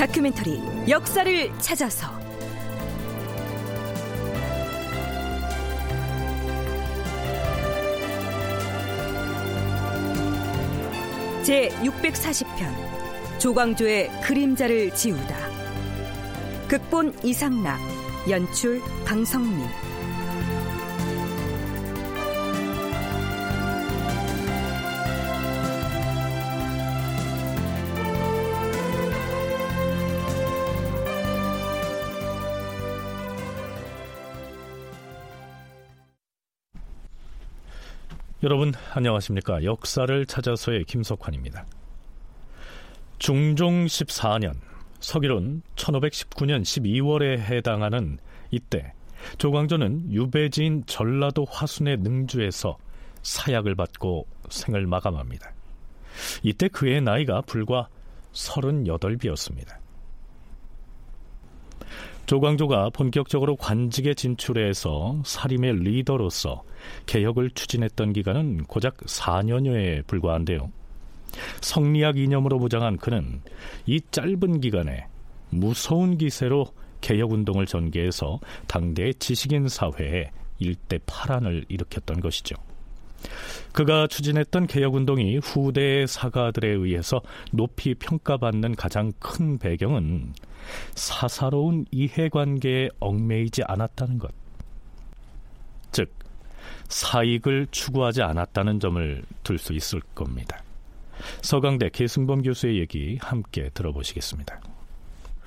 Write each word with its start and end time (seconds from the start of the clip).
다큐멘터리 0.00 0.62
역사를 0.88 1.52
찾아서. 1.58 2.08
제 11.42 11.68
640편 11.82 13.38
조광조의 13.38 14.10
그림자를 14.22 14.94
지우다. 14.94 15.36
극본 16.66 17.18
이상락 17.22 17.78
연출 18.30 18.80
강성민 19.04 19.68
여러분 38.42 38.72
안녕하십니까? 38.94 39.64
역사를 39.64 40.24
찾아서의 40.24 40.84
김석환입니다. 40.84 41.66
중종 43.18 43.84
14년 43.84 44.54
서기론 44.98 45.60
1519년 45.76 46.62
12월에 46.62 47.38
해당하는 47.38 48.16
이때 48.50 48.94
조광조는 49.36 50.10
유배지인 50.10 50.84
전라도 50.86 51.44
화순의 51.50 51.98
능주에서 51.98 52.78
사약을 53.20 53.74
받고 53.74 54.26
생을 54.48 54.86
마감합니다. 54.86 55.52
이때 56.42 56.68
그의 56.68 57.02
나이가 57.02 57.42
불과 57.42 57.88
38이었습니다 58.32 59.79
조광조가 62.26 62.90
본격적으로 62.90 63.56
관직에 63.56 64.14
진출해서 64.14 65.22
사림의 65.24 65.80
리더로서 65.80 66.62
개혁을 67.06 67.50
추진했던 67.50 68.12
기간은 68.12 68.64
고작 68.64 68.96
4년여에 68.98 70.06
불과한데요. 70.06 70.70
성리학 71.60 72.18
이념으로 72.18 72.58
무장한 72.58 72.96
그는 72.96 73.40
이 73.86 74.00
짧은 74.10 74.60
기간에 74.60 75.06
무서운 75.50 76.18
기세로 76.18 76.66
개혁운동을 77.00 77.66
전개해서 77.66 78.40
당대의 78.66 79.14
지식인 79.14 79.68
사회에 79.68 80.30
일대 80.58 80.98
파란을 81.06 81.64
일으켰던 81.68 82.20
것이죠. 82.20 82.54
그가 83.72 84.06
추진했던 84.06 84.66
개혁운동이 84.66 85.38
후대의 85.38 86.06
사가들에 86.08 86.68
의해서 86.68 87.20
높이 87.52 87.94
평가받는 87.94 88.74
가장 88.74 89.12
큰 89.18 89.58
배경은 89.58 90.32
사사로운 90.94 91.84
이해관계에 91.90 92.88
얽매이지 93.00 93.62
않았다는 93.64 94.18
것. 94.18 94.32
즉, 95.92 96.12
사익을 96.88 97.68
추구하지 97.70 98.22
않았다는 98.22 98.80
점을 98.80 99.22
들 99.44 99.58
수 99.58 99.72
있을 99.72 100.00
겁니다. 100.14 100.62
서강대 101.42 101.90
계승범 101.90 102.42
교수의 102.42 102.78
얘기 102.78 103.18
함께 103.20 103.70
들어보시겠습니다. 103.74 104.60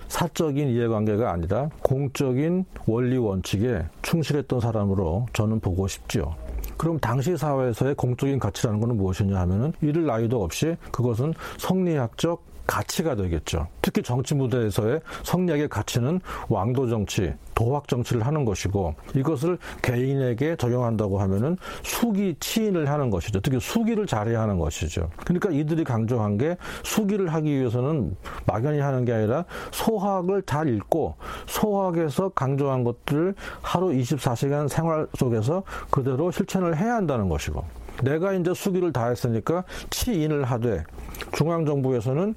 사적인 0.07 0.69
이해관계가 0.69 1.31
아니라 1.31 1.69
공적인 1.81 2.66
원리 2.85 3.17
원칙에 3.17 3.84
충실했던 4.03 4.59
사람으로 4.59 5.25
저는 5.34 5.59
보고 5.59 5.88
싶지요. 5.88 6.35
그럼 6.78 7.00
당시 7.00 7.35
사회에서의 7.38 7.95
공적인 7.95 8.39
가치라는 8.39 8.79
것은 8.79 8.97
무엇이냐 8.97 9.39
하면은 9.41 9.73
이를 9.81 10.06
나이도 10.06 10.44
없이 10.44 10.75
그것은 10.91 11.34
성리학적 11.57 12.53
가치가 12.66 13.16
되겠죠. 13.16 13.68
특히 13.81 14.01
정치 14.01 14.35
무대에서의 14.35 15.01
성리학의 15.24 15.69
가치는 15.69 16.22
왕도 16.50 16.88
정치, 16.88 17.34
도학 17.56 17.88
정치를 17.88 18.25
하는 18.25 18.46
것이고 18.46 18.96
이것을 19.16 19.57
개인에게 19.81 20.56
적용한다고 20.56 21.19
하면은 21.22 21.57
수기 21.84 22.35
치인을 22.40 22.90
하는 22.90 23.09
것이죠. 23.09 23.40
특히 23.41 23.59
수기를 23.59 24.07
잘해야 24.07 24.41
하는 24.41 24.59
것이죠. 24.59 25.09
그러니까 25.25 25.50
이들이 25.52 25.84
강조한 25.84 26.38
게 26.38 26.57
수기를 26.84 27.34
하기 27.34 27.52
위해서는 27.52 28.16
막연히 28.46 28.79
하는 28.79 29.06
게 29.06 29.13
아니라 29.13 29.46
소학을 29.72 30.44
잘 30.46 30.68
읽고 30.68 31.16
소학에서 31.47 32.29
강조한 32.29 32.84
것들을 32.84 33.35
하루 33.62 33.90
24시간 33.90 34.68
생활 34.68 35.07
속에서 35.16 35.63
그대로 35.90 36.31
실천을 36.31 36.78
해야 36.78 36.96
한다는 36.96 37.29
것이고 37.29 37.82
내가 38.01 38.33
이제 38.33 38.53
수기를 38.53 38.91
다 38.91 39.07
했으니까 39.07 39.63
치인을 39.89 40.45
하되 40.45 40.83
중앙정부에서는 41.33 42.35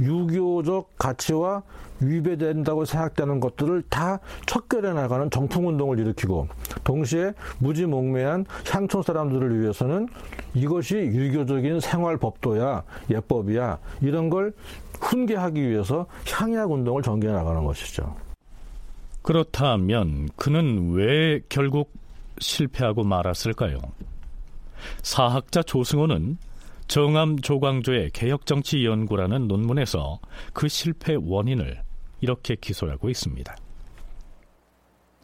유교적 0.00 0.90
가치와 0.98 1.62
위배된다고 2.00 2.84
생각되는 2.84 3.40
것들을 3.40 3.82
다 3.88 4.18
척결해 4.46 4.92
나가는 4.92 5.30
정풍운동을 5.30 5.98
일으키고 6.00 6.48
동시에 6.82 7.32
무지몽매한 7.58 8.44
향촌 8.70 9.02
사람들을 9.02 9.60
위해서는 9.60 10.08
이것이 10.54 10.96
유교적인 10.96 11.80
생활법도야 11.80 12.82
예법이야 13.10 13.78
이런 14.02 14.30
걸 14.30 14.52
훈계하기 15.00 15.68
위해서 15.68 16.06
향약운동을 16.28 17.02
전개해 17.02 17.32
나가는 17.32 17.64
것이죠. 17.64 18.14
그렇다면 19.22 20.28
그는 20.36 20.92
왜 20.92 21.40
결국 21.48 21.90
실패하고 22.38 23.04
말았을까요? 23.04 23.78
사학자 25.02 25.62
조승호는 25.62 26.38
정암 26.86 27.38
조광조의 27.40 28.10
개혁정치 28.10 28.84
연구라는 28.84 29.48
논문에서 29.48 30.20
그 30.52 30.68
실패 30.68 31.14
원인을 31.14 31.82
이렇게 32.20 32.56
기소하고 32.56 33.08
있습니다. 33.08 33.56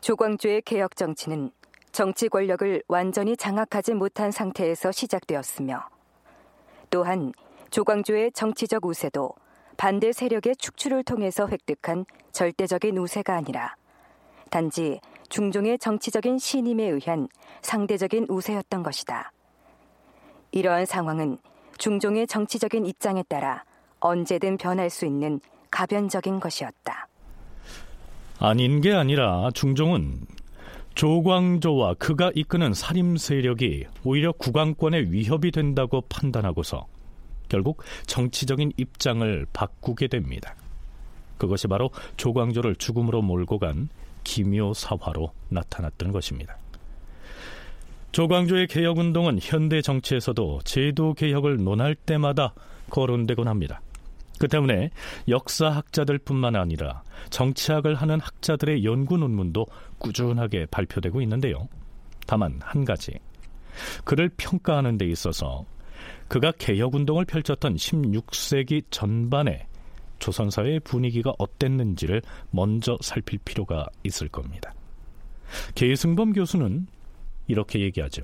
조광조의 0.00 0.62
개혁정치는 0.62 1.50
정치 1.92 2.28
권력을 2.28 2.82
완전히 2.88 3.36
장악하지 3.36 3.94
못한 3.94 4.30
상태에서 4.30 4.92
시작되었으며 4.92 5.82
또한 6.88 7.32
조광조의 7.70 8.32
정치적 8.32 8.86
우세도 8.86 9.34
반대 9.76 10.12
세력의 10.12 10.56
축출을 10.56 11.04
통해서 11.04 11.46
획득한 11.48 12.04
절대적인 12.32 12.96
우세가 12.98 13.34
아니라 13.34 13.74
단지 14.50 15.00
중종의 15.28 15.78
정치적인 15.78 16.38
신임에 16.38 16.84
의한 16.84 17.28
상대적인 17.62 18.26
우세였던 18.28 18.82
것이다. 18.82 19.32
이러한 20.52 20.86
상황은 20.86 21.38
중종의 21.78 22.26
정치적인 22.26 22.86
입장에 22.86 23.22
따라 23.28 23.64
언제든 24.00 24.56
변할 24.56 24.90
수 24.90 25.06
있는 25.06 25.40
가변적인 25.70 26.40
것이었다. 26.40 27.06
아닌 28.38 28.80
게 28.80 28.92
아니라 28.92 29.50
중종은 29.52 30.26
조광조와 30.94 31.94
그가 31.94 32.30
이끄는 32.34 32.74
살림 32.74 33.16
세력이 33.16 33.86
오히려 34.04 34.32
국왕권에 34.32 34.98
위협이 35.08 35.50
된다고 35.50 36.02
판단하고서 36.02 36.86
결국 37.48 37.82
정치적인 38.06 38.72
입장을 38.76 39.46
바꾸게 39.52 40.08
됩니다. 40.08 40.54
그것이 41.38 41.68
바로 41.68 41.90
조광조를 42.16 42.76
죽음으로 42.76 43.22
몰고 43.22 43.58
간 43.58 43.88
기묘사화로 44.24 45.32
나타났던 45.48 46.12
것입니다. 46.12 46.59
조광조의 48.12 48.66
개혁운동은 48.66 49.38
현대 49.40 49.80
정치에서도 49.80 50.60
제도 50.64 51.14
개혁을 51.14 51.62
논할 51.62 51.94
때마다 51.94 52.54
거론되곤 52.90 53.46
합니다. 53.46 53.80
그 54.38 54.48
때문에 54.48 54.90
역사학자들뿐만 55.28 56.56
아니라 56.56 57.02
정치학을 57.28 57.94
하는 57.94 58.18
학자들의 58.20 58.84
연구 58.84 59.16
논문도 59.18 59.66
꾸준하게 59.98 60.66
발표되고 60.70 61.20
있는데요. 61.22 61.68
다만 62.26 62.58
한 62.62 62.84
가지 62.84 63.12
그를 64.04 64.30
평가하는 64.36 64.98
데 64.98 65.06
있어서 65.06 65.64
그가 66.26 66.52
개혁운동을 66.52 67.26
펼쳤던 67.26 67.76
16세기 67.76 68.84
전반에 68.90 69.66
조선사회의 70.18 70.80
분위기가 70.80 71.32
어땠는지를 71.38 72.22
먼저 72.50 72.98
살필 73.00 73.40
필요가 73.44 73.86
있을 74.04 74.28
겁니다. 74.28 74.74
계승범 75.74 76.32
교수는 76.32 76.86
이렇게 77.50 77.80
얘기하죠. 77.80 78.22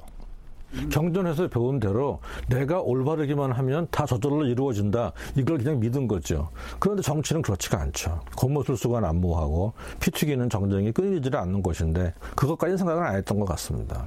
경전에서 0.90 1.48
배운 1.48 1.80
대로 1.80 2.20
내가 2.48 2.80
올바르기만 2.80 3.52
하면 3.52 3.86
다 3.90 4.04
저절로 4.04 4.44
이루어진다. 4.44 5.12
이걸 5.36 5.58
그냥 5.58 5.80
믿은 5.80 6.06
거죠. 6.06 6.50
그런데 6.78 7.02
정치는 7.02 7.40
그렇지가 7.42 7.80
않죠. 7.80 8.20
겉모술수가 8.36 9.00
난무하고 9.00 9.72
피 10.00 10.10
튀기는 10.10 10.48
정쟁이 10.50 10.92
끊이지를 10.92 11.38
않는 11.40 11.62
것인데 11.62 12.12
그것까지는 12.34 12.76
생각을 12.76 13.04
안 13.04 13.16
했던 13.16 13.38
것 13.38 13.46
같습니다. 13.46 14.06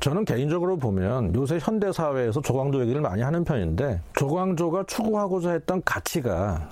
저는 0.00 0.24
개인적으로 0.24 0.76
보면 0.78 1.34
요새 1.34 1.58
현대 1.60 1.92
사회에서 1.92 2.40
조광조 2.40 2.80
얘기를 2.82 3.00
많이 3.00 3.22
하는 3.22 3.44
편인데 3.44 4.00
조광조가 4.16 4.84
추구하고자 4.88 5.52
했던 5.52 5.82
가치가 5.84 6.70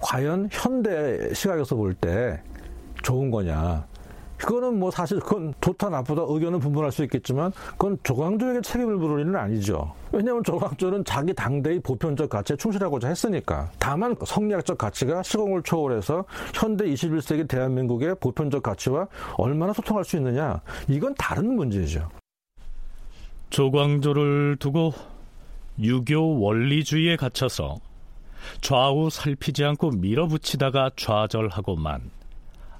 과연 0.00 0.48
현대 0.52 1.32
시각에서 1.34 1.74
볼 1.74 1.94
때 1.94 2.40
좋은 3.02 3.30
거냐 3.30 3.86
그거는 4.38 4.78
뭐 4.78 4.90
사실 4.90 5.18
그건 5.20 5.54
좋다 5.60 5.88
나쁘다 5.88 6.22
의견은 6.26 6.58
분분할 6.60 6.92
수 6.92 7.02
있겠지만 7.04 7.52
그건 7.72 7.98
조광조에게 8.02 8.60
책임을 8.60 8.96
물을 8.96 9.20
일은 9.20 9.36
아니죠. 9.36 9.92
왜냐하면 10.12 10.44
조광조는 10.44 11.04
자기 11.04 11.34
당대의 11.34 11.80
보편적 11.80 12.28
가치에 12.28 12.56
충실하고자 12.56 13.08
했으니까. 13.08 13.70
다만 13.78 14.14
성리학적 14.24 14.78
가치가 14.78 15.22
시공을 15.22 15.62
초월해서 15.62 16.24
현대 16.54 16.84
21세기 16.86 17.48
대한민국의 17.48 18.16
보편적 18.20 18.62
가치와 18.62 19.06
얼마나 19.36 19.72
소통할 19.72 20.04
수 20.04 20.16
있느냐 20.16 20.60
이건 20.88 21.14
다른 21.16 21.56
문제죠. 21.56 22.08
조광조를 23.50 24.56
두고 24.58 24.92
유교 25.80 26.40
원리주의에 26.40 27.16
갇혀서 27.16 27.76
좌우 28.60 29.10
살피지 29.10 29.64
않고 29.64 29.90
밀어붙이다가 29.90 30.90
좌절하고만 30.96 32.10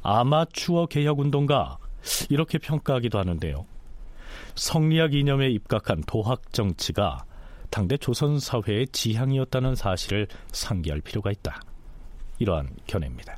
아마추어 0.06 0.86
개혁 0.86 1.18
운동가 1.18 1.78
이렇게 2.30 2.58
평가하기도 2.58 3.18
하는데요. 3.18 3.66
성리학 4.54 5.14
이념에 5.14 5.50
입각한 5.50 6.02
도학 6.06 6.52
정치가 6.52 7.24
당대 7.70 7.96
조선 7.96 8.38
사회의 8.38 8.86
지향이었다는 8.86 9.74
사실을 9.74 10.28
상기할 10.52 11.00
필요가 11.00 11.32
있다. 11.32 11.60
이러한 12.38 12.76
견해입니다. 12.86 13.36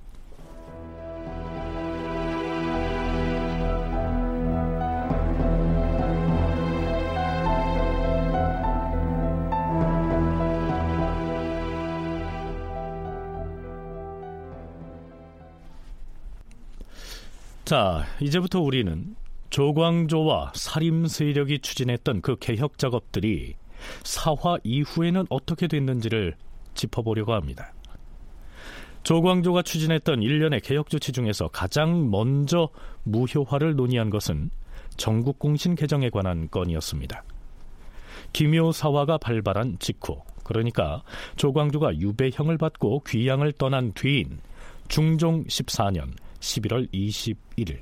자, 17.68 18.06
이제부터 18.18 18.62
우리는 18.62 19.14
조광조와 19.50 20.52
사림 20.54 21.06
세력이 21.06 21.58
추진했던 21.58 22.22
그 22.22 22.36
개혁 22.40 22.78
작업들이 22.78 23.56
사화 24.04 24.56
이후에는 24.64 25.26
어떻게 25.28 25.66
됐는지를 25.66 26.34
짚어보려고 26.72 27.34
합니다. 27.34 27.74
조광조가 29.02 29.60
추진했던 29.64 30.22
일련의 30.22 30.62
개혁 30.62 30.88
조치 30.88 31.12
중에서 31.12 31.48
가장 31.48 32.10
먼저 32.10 32.70
무효화를 33.02 33.76
논의한 33.76 34.08
것은 34.08 34.48
전국공신 34.96 35.74
개정에 35.74 36.08
관한 36.08 36.48
건이었습니다. 36.50 37.22
김효사화가 38.32 39.18
발발한 39.18 39.76
직후, 39.78 40.22
그러니까 40.42 41.02
조광조가 41.36 41.98
유배형을 41.98 42.56
받고 42.56 43.02
귀양을 43.06 43.52
떠난 43.52 43.92
뒤인 43.92 44.40
중종 44.88 45.44
14년 45.44 46.12
11월 46.40 46.88
21일 46.92 47.78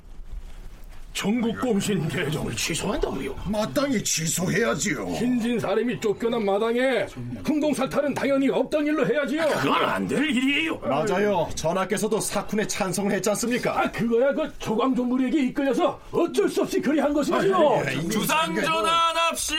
전국공신 1.12 2.06
개정을 2.08 2.54
취소한다고요? 2.54 3.34
마땅히 3.46 4.04
취소해야지요. 4.04 5.14
신진 5.14 5.58
사람이 5.58 5.98
쫓겨난 5.98 6.44
마당에 6.44 7.06
흥동 7.42 7.72
사탈은 7.72 8.12
당연히 8.12 8.50
없던 8.50 8.86
일로 8.86 9.06
해야지요. 9.06 9.46
그건 9.48 9.82
안 9.82 10.06
될 10.06 10.28
일이에요. 10.28 10.76
맞아요. 10.80 11.48
전하께서도 11.54 12.18
사쿤에 12.18 12.68
찬성을 12.68 13.10
했지 13.12 13.30
않습니까? 13.30 13.80
아 13.80 13.90
그거야 13.90 14.34
그 14.34 14.52
조광조 14.58 15.04
무리에게 15.04 15.44
이끌려서 15.46 15.98
어쩔 16.12 16.50
수 16.50 16.60
없이 16.60 16.78
그리 16.82 17.00
한 17.00 17.14
것이지요. 17.14 17.82
주상 18.10 18.54
전환합시오. 18.54 19.56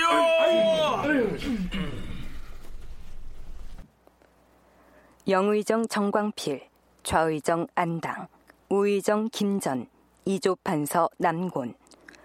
영의정 5.27 5.87
정광필, 5.87 6.61
좌의정 7.03 7.67
안당, 7.75 8.27
우의정 8.69 9.29
김전, 9.31 9.87
이조판서 10.25 11.09
남곤, 11.17 11.73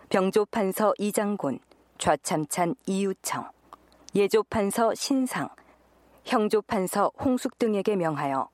병조판서 0.09 0.95
이장곤, 0.99 1.61
좌참찬 1.99 2.75
이유청, 2.87 3.49
예조판서 4.17 4.93
신상, 4.97 5.49
형조판서 6.25 7.13
홍숙 7.21 7.59
등에게 7.61 7.95
명하여 7.95 8.49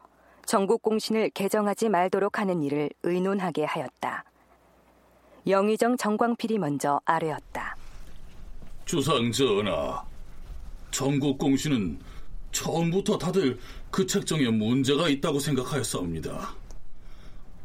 전국공신을 0.44 1.31
개정하지 1.31 1.88
말도록 1.88 2.38
하는 2.38 2.62
일을 2.62 2.90
의논하게 3.02 3.64
하였다. 3.64 4.25
영의정 5.46 5.96
정광필이 5.96 6.58
먼저 6.58 7.00
아뢰었다. 7.06 7.75
주상 8.84 9.32
전하, 9.32 10.05
전국공신은 10.91 11.99
처음부터 12.52 13.17
다들 13.17 13.58
그 13.91 14.06
책정에 14.06 14.50
문제가 14.50 15.08
있다고 15.08 15.38
생각하였사옵니다. 15.38 16.68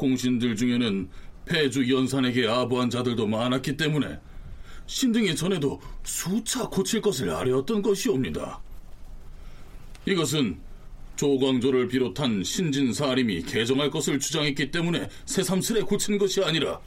공신들 0.04 0.58
중에는 0.58 1.10
폐주 1.46 1.90
연산에게 1.90 2.46
아부한 2.46 2.90
자들도 2.90 3.26
많았기 3.26 3.78
때문에 3.78 4.20
신등이 4.86 5.34
전에도 5.34 5.82
수차 6.04 6.68
고칠 6.68 7.00
것을 7.00 7.30
아뢰었던 7.30 7.82
것이옵니다. 7.82 8.60
이것은 10.06 10.60
조광조를 11.16 11.88
비롯한 11.88 12.44
신진사림이 12.44 13.44
개정할 13.44 13.90
것을 13.90 14.20
주장했기 14.20 14.72
때문에 14.72 15.08
새삼스레 15.26 15.84
고친 15.84 16.18
것이 16.18 16.44
아니라 16.44 16.82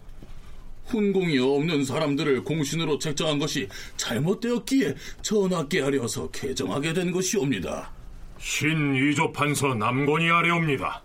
훈공이 0.85 1.39
없는 1.39 1.87
사람들을 1.87 2.45
공신으로 2.45 2.99
책정한 2.99 3.39
것이 3.39 3.67
잘못되었기에 3.97 4.95
전하께 5.23 5.81
하려서 5.81 6.31
개정하게 6.31 6.93
된 6.93 7.11
것이옵니다. 7.13 7.91
신이조 8.39 9.33
판서 9.33 9.75
남건이 9.75 10.31
아래옵니다. 10.31 11.03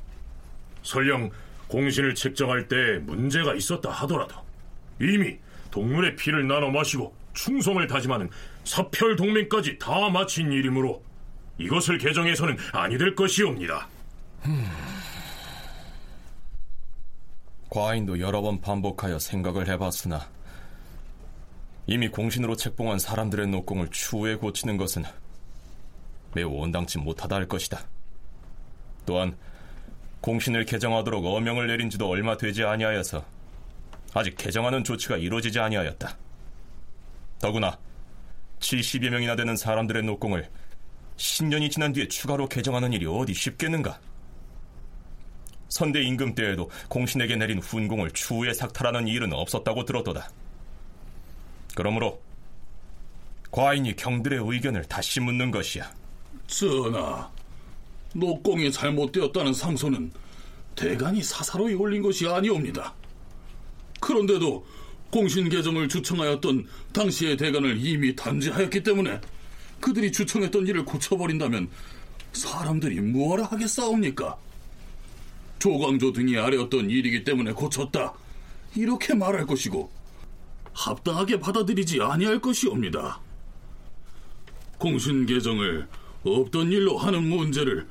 설령 0.83 1.31
공신을 1.71 2.15
책정할 2.15 2.67
때 2.67 2.99
문제가 2.99 3.55
있었다 3.55 3.89
하더라도 3.89 4.35
이미 4.99 5.37
동물의 5.71 6.17
피를 6.17 6.45
나눠 6.45 6.69
마시고 6.69 7.15
충성을 7.33 7.85
다짐하는 7.87 8.29
사별 8.65 9.15
동맹까지 9.15 9.79
다 9.79 10.09
마친 10.09 10.51
일이므로 10.51 11.01
이것을 11.57 11.97
개정해서는 11.97 12.57
아니 12.73 12.97
될 12.97 13.15
것이옵니다. 13.15 13.87
과인도 17.69 18.19
여러 18.19 18.41
번 18.41 18.59
반복하여 18.59 19.17
생각을 19.17 19.69
해봤으나 19.69 20.27
이미 21.87 22.09
공신으로 22.09 22.57
책봉한 22.57 22.99
사람들의 22.99 23.47
노공을 23.47 23.87
추후에 23.91 24.35
고치는 24.35 24.75
것은 24.75 25.03
매우 26.35 26.49
온당치 26.49 26.97
못하다 26.97 27.33
할 27.33 27.47
것이다. 27.47 27.79
또한 29.05 29.37
공신을 30.21 30.65
개정하도록 30.65 31.25
어명을 31.25 31.67
내린 31.67 31.89
지도 31.89 32.07
얼마 32.07 32.37
되지 32.37 32.63
아니하여서 32.63 33.23
아직 34.13 34.35
개정하는 34.37 34.83
조치가 34.83 35.17
이루어지지 35.17 35.59
아니하였다. 35.59 36.17
더구나 37.39 37.77
70여 38.59 39.09
명이나 39.09 39.35
되는 39.35 39.55
사람들의 39.55 40.03
노공을 40.03 40.47
10년이 41.17 41.71
지난 41.71 41.91
뒤에 41.93 42.07
추가로 42.07 42.47
개정하는 42.47 42.93
일이 42.93 43.05
어디 43.05 43.33
쉽겠는가? 43.33 43.99
선대 45.69 46.01
임금 46.03 46.35
때에도 46.35 46.69
공신에게 46.89 47.37
내린 47.37 47.59
훈공을 47.59 48.11
추후에 48.11 48.53
삭탈하는 48.53 49.07
일은 49.07 49.31
없었다고 49.33 49.85
들었도다. 49.85 50.29
그러므로 51.75 52.21
과인이 53.51 53.95
경들의 53.95 54.39
의견을 54.43 54.85
다시 54.85 55.19
묻는 55.19 55.49
것이야. 55.49 55.91
전하, 56.47 57.29
녹공이 58.13 58.71
잘못되었다는 58.71 59.53
상소는 59.53 60.11
대간이 60.75 61.21
사사로이 61.23 61.73
올린 61.73 62.01
것이 62.01 62.27
아니옵니다. 62.27 62.93
그런데도 63.99 64.65
공신 65.09 65.49
개정을 65.49 65.89
주청하였던 65.89 66.67
당시의 66.93 67.37
대간을 67.37 67.85
이미 67.85 68.15
단죄하였기 68.15 68.83
때문에 68.83 69.19
그들이 69.79 70.11
주청했던 70.11 70.67
일을 70.67 70.85
고쳐버린다면 70.85 71.69
사람들이 72.33 73.01
무엇라 73.01 73.45
하겠사옵니까? 73.45 74.37
조광조 75.59 76.13
등이 76.13 76.37
아래었던 76.37 76.89
일이기 76.89 77.23
때문에 77.23 77.51
고쳤다. 77.51 78.13
이렇게 78.75 79.13
말할 79.13 79.45
것이고 79.45 79.91
합당하게 80.73 81.39
받아들이지 81.39 82.01
아니할 82.01 82.39
것이옵니다. 82.39 83.19
공신 84.77 85.25
개정을 85.25 85.87
없던 86.23 86.71
일로 86.71 86.97
하는 86.97 87.23
문제를 87.23 87.87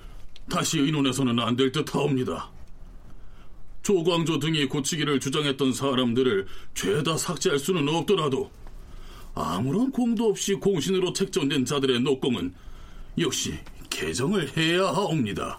다시 0.50 0.78
의논해서는 0.78 1.38
안 1.38 1.56
될 1.56 1.72
듯하옵니다. 1.72 2.50
조광조 3.82 4.38
등이 4.40 4.66
고치기를 4.66 5.20
주장했던 5.20 5.72
사람들을 5.72 6.46
죄다 6.74 7.16
삭제할 7.16 7.58
수는 7.58 7.88
없더라도 7.88 8.50
아무런 9.34 9.90
공도 9.90 10.28
없이 10.28 10.52
공신으로 10.54 11.14
책정된 11.14 11.64
자들의 11.64 12.00
녹공은 12.00 12.52
역시 13.18 13.54
개정을 13.88 14.54
해야 14.56 14.84
하옵니다. 14.88 15.58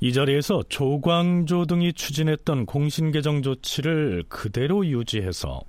이 0.00 0.12
자리에서 0.12 0.62
조광조 0.68 1.66
등이 1.66 1.92
추진했던 1.94 2.66
공신 2.66 3.12
개정 3.12 3.40
조치를 3.40 4.24
그대로 4.28 4.84
유지해서 4.84 5.60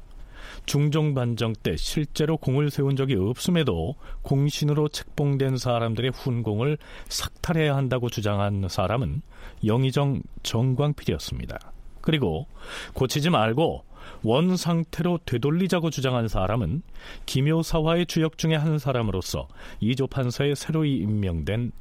중종 0.66 1.14
반정 1.14 1.54
때 1.62 1.76
실제로 1.76 2.38
공을 2.38 2.72
세운 2.72 2.96
적이 2.96 3.16
없음에도 3.16 3.96
공신으로 4.22 4.90
책봉된 4.90 5.58
사람들의 5.58 6.12
훈공을 6.12 6.78
삭탈해야 7.10 7.76
한다고 7.76 8.10
주장한 8.10 8.68
사람은 8.70 9.22
영의정 9.66 10.22
정광필이었습니다. 10.44 11.60
그리고 12.02 12.48
고치지 12.94 13.30
말고 13.30 13.84
원 14.24 14.58
상태로 14.58 15.20
되돌리자고 15.26 15.90
주장한 15.90 16.28
사람은 16.28 16.82
김효사화의 17.26 18.06
주역 18.06 18.38
중의 18.38 18.58
한 18.58 18.78
사람으로서 18.78 19.48
이조 19.80 20.08
판사에 20.08 20.56
새로이 20.56 20.98
임명된 20.98 21.72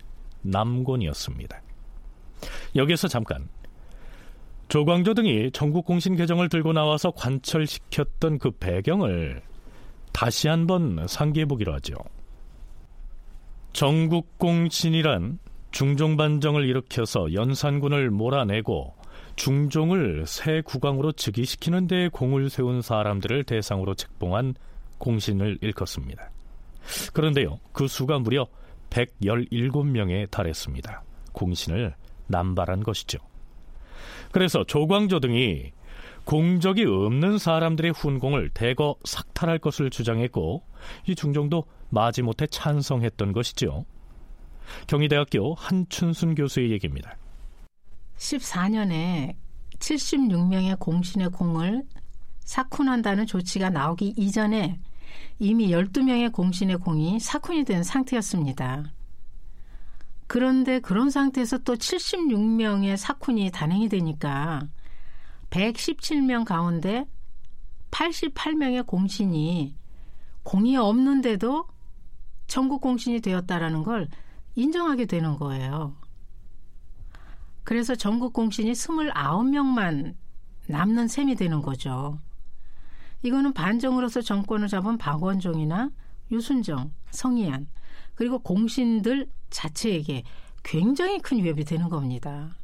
남곤이었습니다. 0.42 1.60
여기서 2.76 3.08
잠깐 3.08 3.48
조광조 4.69 5.14
등이 5.14 5.50
전국 5.52 5.85
공신 5.85 6.16
개정을 6.16 6.49
들고 6.49 6.73
나와서 6.73 7.11
관철시켰던 7.11 8.38
그 8.38 8.50
배경을 8.52 9.42
다시 10.12 10.49
한번 10.49 11.07
상기해 11.07 11.47
보기로 11.47 11.75
하죠. 11.75 11.95
전국 13.73 14.38
공신이란 14.38 15.38
중종 15.71 16.16
반정을 16.16 16.66
일으켜서 16.69 17.33
연산군을 17.33 18.11
몰아내고 18.11 18.95
중종을 19.37 20.25
새 20.26 20.61
국왕으로 20.61 21.12
즉위시키는 21.12 21.87
데 21.87 22.09
공을 22.09 22.50
세운 22.50 22.83
사람들을 22.83 23.45
대상으로 23.45 23.95
책봉한 23.95 24.54
공신을 24.99 25.59
일컫습니다. 25.62 26.31
그런데요, 27.12 27.59
그 27.73 27.88
수가 27.88 28.19
무려 28.19 28.47
117명에 28.90 30.31
달했습니다. 30.31 31.02
공신을 31.33 31.95
남발한 32.26 32.83
것이죠. 32.83 33.19
그래서 34.32 34.64
조광조 34.64 35.20
등이 35.20 35.72
공적이 36.24 36.84
없는 36.84 37.38
사람들의 37.38 37.92
훈공을 37.92 38.50
대거 38.50 38.96
삭탈할 39.04 39.58
것을 39.58 39.90
주장했고 39.90 40.62
이 41.06 41.14
중종도 41.14 41.64
마지못해 41.90 42.46
찬성했던 42.46 43.32
것이죠. 43.32 43.84
경희대학교 44.86 45.54
한춘순 45.54 46.34
교수의 46.34 46.70
얘기입니다. 46.70 47.16
14년에 48.16 49.34
76명의 49.78 50.78
공신의 50.78 51.30
공을 51.30 51.82
사쿤한다는 52.44 53.26
조치가 53.26 53.70
나오기 53.70 54.14
이전에 54.16 54.78
이미 55.38 55.68
12명의 55.68 56.32
공신의 56.32 56.78
공이 56.78 57.18
사쿤이 57.18 57.66
된 57.66 57.82
상태였습니다. 57.82 58.92
그런데 60.32 60.80
그런 60.80 61.10
상태에서 61.10 61.58
또 61.58 61.74
76명의 61.74 62.96
사쿤이 62.96 63.52
단행이 63.52 63.90
되니까 63.90 64.66
117명 65.50 66.46
가운데 66.46 67.06
88명의 67.90 68.86
공신이 68.86 69.76
공이 70.42 70.78
없는데도 70.78 71.66
전국 72.46 72.80
공신이 72.80 73.20
되었다라는 73.20 73.82
걸 73.82 74.08
인정하게 74.54 75.04
되는 75.04 75.36
거예요. 75.36 75.94
그래서 77.62 77.94
전국 77.94 78.32
공신이 78.32 78.72
29명만 78.72 80.14
남는 80.66 81.08
셈이 81.08 81.34
되는 81.34 81.60
거죠. 81.60 82.18
이거는 83.22 83.52
반정으로서 83.52 84.22
정권을 84.22 84.68
잡은 84.68 84.96
박원종이나 84.96 85.90
유순정, 86.30 86.90
성희안 87.10 87.66
그리고 88.14 88.38
공신들 88.38 89.28
자체에게 89.52 90.25
굉장히 90.64 91.21
큰 91.21 91.42
위협이 91.42 91.64
되는 91.64 91.88
겁니다. 91.88 92.56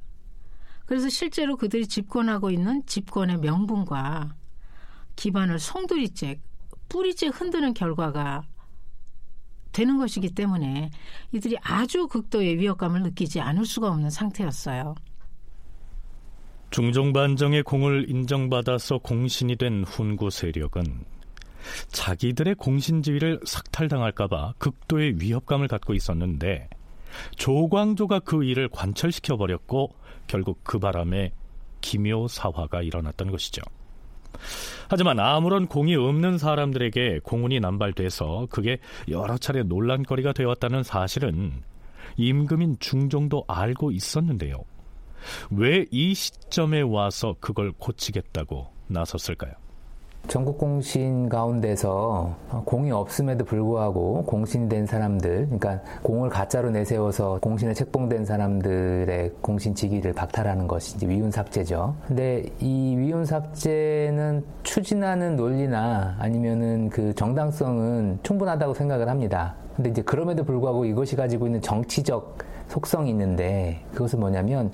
그래서 0.86 1.08
실제로 1.08 1.56
그들이 1.56 1.86
집권하고 1.86 2.50
있는 2.50 2.84
집권의 2.86 3.38
명분과 3.38 4.34
기반을 5.16 5.58
송두리째, 5.58 6.40
뿌리째 6.88 7.26
흔드는 7.26 7.74
결과가 7.74 8.42
되는 9.72 9.98
것이기 9.98 10.30
때문에 10.30 10.90
이들이 11.32 11.56
아주 11.60 12.08
극도의 12.08 12.58
위협감을 12.58 13.02
느끼지 13.02 13.40
않을 13.40 13.66
수가 13.66 13.88
없는 13.90 14.10
상태였어요. 14.10 14.94
중종반정의 16.70 17.62
공을 17.62 18.10
인정받아서 18.10 18.98
공신이 18.98 19.56
된 19.56 19.84
훈구 19.84 20.30
세력은 20.30 21.04
자기들의 21.88 22.54
공신 22.56 23.02
지위를 23.02 23.40
삭탈당할까봐 23.44 24.54
극도의 24.58 25.16
위협감을 25.20 25.68
갖고 25.68 25.94
있었는데 25.94 26.68
조광조가 27.36 28.20
그 28.20 28.44
일을 28.44 28.68
관철시켜 28.68 29.36
버렸고 29.36 29.94
결국 30.26 30.60
그 30.64 30.78
바람에 30.78 31.32
기묘사화가 31.80 32.82
일어났던 32.82 33.30
것이죠. 33.30 33.62
하지만 34.88 35.18
아무런 35.20 35.66
공이 35.66 35.96
없는 35.96 36.38
사람들에게 36.38 37.20
공운이 37.22 37.60
남발돼서 37.60 38.46
그게 38.50 38.78
여러 39.08 39.38
차례 39.38 39.62
논란거리가 39.62 40.32
되었다는 40.32 40.82
사실은 40.82 41.62
임금인 42.16 42.76
중종도 42.78 43.44
알고 43.48 43.90
있었는데요. 43.90 44.64
왜 45.50 45.86
이 45.90 46.14
시점에 46.14 46.80
와서 46.82 47.34
그걸 47.40 47.72
고치겠다고 47.72 48.68
나섰을까요? 48.86 49.52
전국 50.28 50.58
공신 50.58 51.30
가운데서 51.30 52.36
공이 52.66 52.92
없음에도 52.92 53.46
불구하고 53.46 54.24
공신이 54.24 54.68
된 54.68 54.84
사람들, 54.84 55.46
그러니까 55.46 55.80
공을 56.02 56.28
가짜로 56.28 56.70
내세워서 56.70 57.38
공신에 57.40 57.72
책봉된 57.72 58.26
사람들의 58.26 59.32
공신 59.40 59.74
직위를 59.74 60.12
박탈하는 60.12 60.68
것이 60.68 60.96
이제 60.96 61.08
위훈 61.08 61.30
삭제죠. 61.30 61.94
근데 62.06 62.44
이 62.60 62.94
위훈 62.98 63.24
삭제는 63.24 64.44
추진하는 64.64 65.34
논리나 65.34 66.16
아니면은 66.18 66.90
그 66.90 67.14
정당성은 67.14 68.18
충분하다고 68.22 68.74
생각을 68.74 69.08
합니다. 69.08 69.54
근데 69.76 69.88
이제 69.88 70.02
그럼에도 70.02 70.44
불구하고 70.44 70.84
이것이 70.84 71.16
가지고 71.16 71.46
있는 71.46 71.62
정치적 71.62 72.36
속성이 72.68 73.10
있는데 73.10 73.80
그것은 73.92 74.20
뭐냐면 74.20 74.72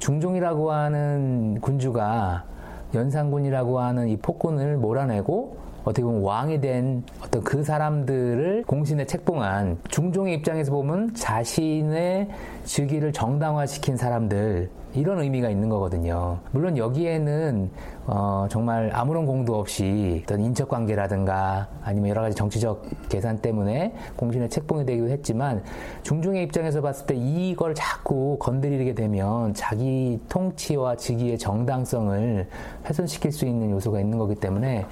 중종이라고 0.00 0.72
하는 0.72 1.60
군주가 1.60 2.50
연산군이라고 2.94 3.80
하는 3.80 4.08
이 4.08 4.16
폭군을 4.16 4.76
몰아내고 4.76 5.61
어떻게 5.84 6.02
보면 6.02 6.22
왕이 6.22 6.60
된 6.60 7.02
어떤 7.22 7.42
그 7.42 7.64
사람들을 7.64 8.64
공신에 8.66 9.04
책봉한 9.04 9.78
중종의 9.88 10.34
입장에서 10.34 10.72
보면 10.72 11.14
자신의 11.14 12.28
즉위를 12.64 13.12
정당화시킨 13.12 13.96
사람들 13.96 14.70
이런 14.94 15.20
의미가 15.20 15.48
있는 15.48 15.68
거거든요. 15.70 16.38
물론 16.50 16.76
여기에는 16.76 17.70
어, 18.06 18.46
정말 18.50 18.90
아무런 18.92 19.24
공도 19.24 19.58
없이 19.58 20.20
어떤 20.24 20.40
인척 20.40 20.68
관계라든가 20.68 21.68
아니면 21.82 22.10
여러 22.10 22.20
가지 22.20 22.36
정치적 22.36 23.08
계산 23.08 23.38
때문에 23.38 23.94
공신에 24.16 24.48
책봉이 24.48 24.84
되기도 24.84 25.08
했지만 25.08 25.62
중종의 26.02 26.42
입장에서 26.44 26.82
봤을 26.82 27.06
때 27.06 27.14
이걸 27.14 27.74
자꾸 27.74 28.36
건드리게 28.38 28.94
되면 28.94 29.54
자기 29.54 30.20
통치와 30.28 30.96
직위의 30.96 31.38
정당성을 31.38 32.46
훼손시킬 32.86 33.32
수 33.32 33.46
있는 33.46 33.70
요소가 33.70 34.00
있는 34.00 34.18
거기 34.18 34.34
때문에 34.34 34.84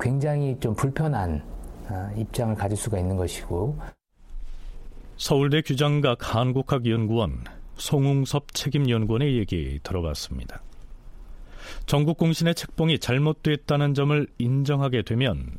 굉장히 0.00 0.56
좀 0.60 0.74
불편한 0.74 1.42
어, 1.88 2.10
입장을 2.16 2.54
가질 2.54 2.76
수가 2.76 2.98
있는 2.98 3.16
것이고 3.16 3.78
서울대 5.16 5.62
규장각 5.62 6.34
한국학연구원 6.34 7.44
송웅섭 7.76 8.54
책임연구원의 8.54 9.36
얘기 9.38 9.80
들어봤습니다. 9.82 10.62
전국공신의 11.86 12.54
책봉이 12.54 12.98
잘못됐다는 12.98 13.94
점을 13.94 14.26
인정하게 14.38 15.02
되면 15.02 15.58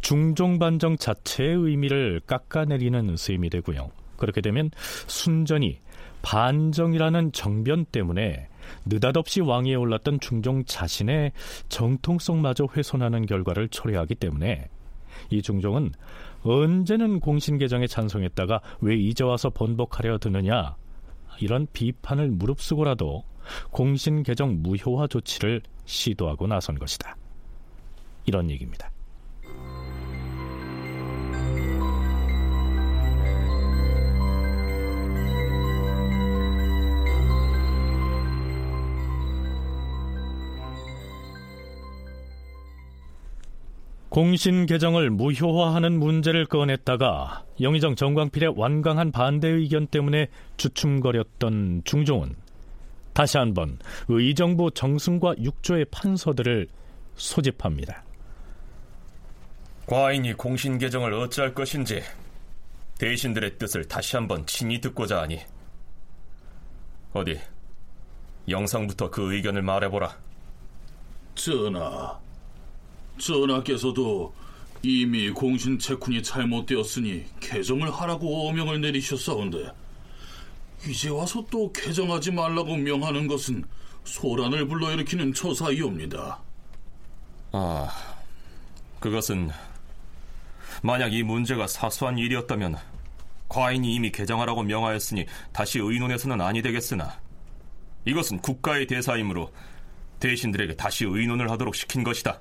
중종반정 0.00 0.96
자체의 0.96 1.54
의미를 1.54 2.20
깎아내리는 2.26 3.16
셈이 3.16 3.50
되고요. 3.50 3.90
그렇게 4.16 4.40
되면 4.40 4.70
순전히 5.06 5.78
반정이라는 6.22 7.32
정변 7.32 7.86
때문에 7.86 8.48
느닷없이 8.84 9.40
왕위에 9.40 9.74
올랐던 9.74 10.20
중종 10.20 10.64
자신의 10.64 11.32
정통성마저 11.68 12.68
훼손하는 12.76 13.26
결과를 13.26 13.68
초래하기 13.68 14.16
때문에 14.16 14.68
이 15.30 15.42
중종은 15.42 15.92
언제는 16.42 17.20
공신 17.20 17.58
개정에 17.58 17.86
찬성했다가 17.86 18.60
왜 18.80 18.96
이제 18.96 19.24
와서 19.24 19.50
번복하려 19.50 20.18
드느냐 20.18 20.76
이런 21.40 21.66
비판을 21.72 22.30
무릅쓰고라도 22.30 23.24
공신 23.70 24.22
개정 24.22 24.62
무효화 24.62 25.06
조치를 25.06 25.62
시도하고 25.84 26.46
나선 26.46 26.78
것이다. 26.78 27.16
이런 28.26 28.50
얘기입니다. 28.50 28.90
공신 44.08 44.64
개정을 44.64 45.10
무효화하는 45.10 45.98
문제를 45.98 46.46
꺼냈다가 46.46 47.44
영의정 47.60 47.94
정광필의 47.94 48.54
완강한 48.56 49.12
반대 49.12 49.48
의견 49.48 49.86
때문에 49.86 50.28
주춤거렸던 50.56 51.82
중종은 51.84 52.34
다시 53.12 53.36
한번 53.36 53.78
의정부 54.08 54.70
정승과 54.70 55.34
육조의 55.42 55.86
판서들을 55.90 56.68
소집합니다. 57.16 58.04
과인이 59.86 60.34
공신 60.34 60.78
개정을 60.78 61.12
어찌할 61.14 61.52
것인지 61.52 62.02
대신들의 62.98 63.58
뜻을 63.58 63.84
다시 63.86 64.16
한번 64.16 64.46
친히 64.46 64.80
듣고자 64.80 65.22
하니 65.22 65.40
어디 67.12 67.38
영상부터 68.48 69.10
그 69.10 69.34
의견을 69.34 69.62
말해보라. 69.62 70.16
전하, 71.34 72.18
전하께서도 73.18 74.34
이미 74.82 75.30
공신 75.30 75.78
채쿤이 75.78 76.22
잘못되었으니 76.22 77.24
개정을 77.40 77.92
하라고 77.92 78.48
어명을 78.48 78.80
내리셨사온데 78.80 79.70
이제 80.88 81.08
와서 81.08 81.44
또 81.50 81.72
개정하지 81.72 82.30
말라고 82.30 82.76
명하는 82.76 83.26
것은 83.26 83.64
소란을 84.04 84.66
불러일으키는 84.68 85.34
처사이옵니다. 85.34 86.40
아, 87.52 87.90
그것은 89.00 89.50
만약 90.82 91.12
이 91.12 91.22
문제가 91.22 91.66
사소한 91.66 92.18
일이었다면 92.18 92.76
과인이 93.48 93.94
이미 93.94 94.12
개정하라고 94.12 94.62
명하였으니 94.62 95.26
다시 95.52 95.78
의논해서는 95.78 96.40
아니 96.40 96.62
되겠으나 96.62 97.18
이것은 98.04 98.38
국가의 98.38 98.86
대사이므로 98.86 99.52
대신들에게 100.20 100.76
다시 100.76 101.04
의논을 101.04 101.50
하도록 101.50 101.74
시킨 101.74 102.04
것이다. 102.04 102.40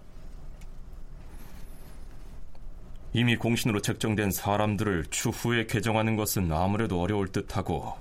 이미 3.14 3.36
공신으로 3.36 3.82
책정된 3.82 4.32
사람들을 4.32 5.06
추후에 5.10 5.66
개정하는 5.66 6.16
것은 6.16 6.52
아무래도 6.52 7.02
어려울 7.02 7.28
듯하고 7.30 7.96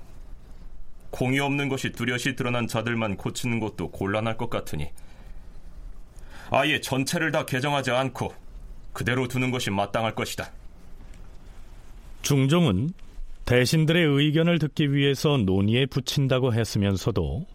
공이 1.11 1.39
없는 1.39 1.69
것이 1.69 1.91
뚜렷이 1.91 2.35
드러난 2.35 2.67
자들만 2.67 3.17
고치는 3.17 3.59
것도 3.59 3.91
곤란할 3.91 4.37
것 4.37 4.49
같으니 4.49 4.89
아예 6.49 6.79
전체를 6.81 7.31
다 7.31 7.45
개정하지 7.45 7.91
않고 7.91 8.33
그대로 8.93 9.27
두는 9.27 9.51
것이 9.51 9.69
마땅할 9.69 10.15
것이다. 10.15 10.51
중종은 12.21 12.93
대신들의 13.45 14.03
의견을 14.03 14.59
듣기 14.59 14.93
위해서 14.93 15.37
논의에 15.37 15.85
붙인다고 15.85 16.53
했으면서도 16.53 17.45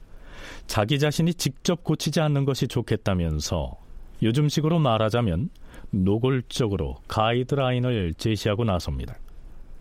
자기 0.66 0.98
자신이 0.98 1.34
직접 1.34 1.84
고치지 1.84 2.20
않는 2.20 2.44
것이 2.44 2.66
좋겠다면서 2.68 3.76
요즘식으로 4.22 4.78
말하자면 4.78 5.50
노골적으로 5.92 6.96
가이드라인을 7.06 8.14
제시하고 8.14 8.64
나섭니다. 8.64 9.14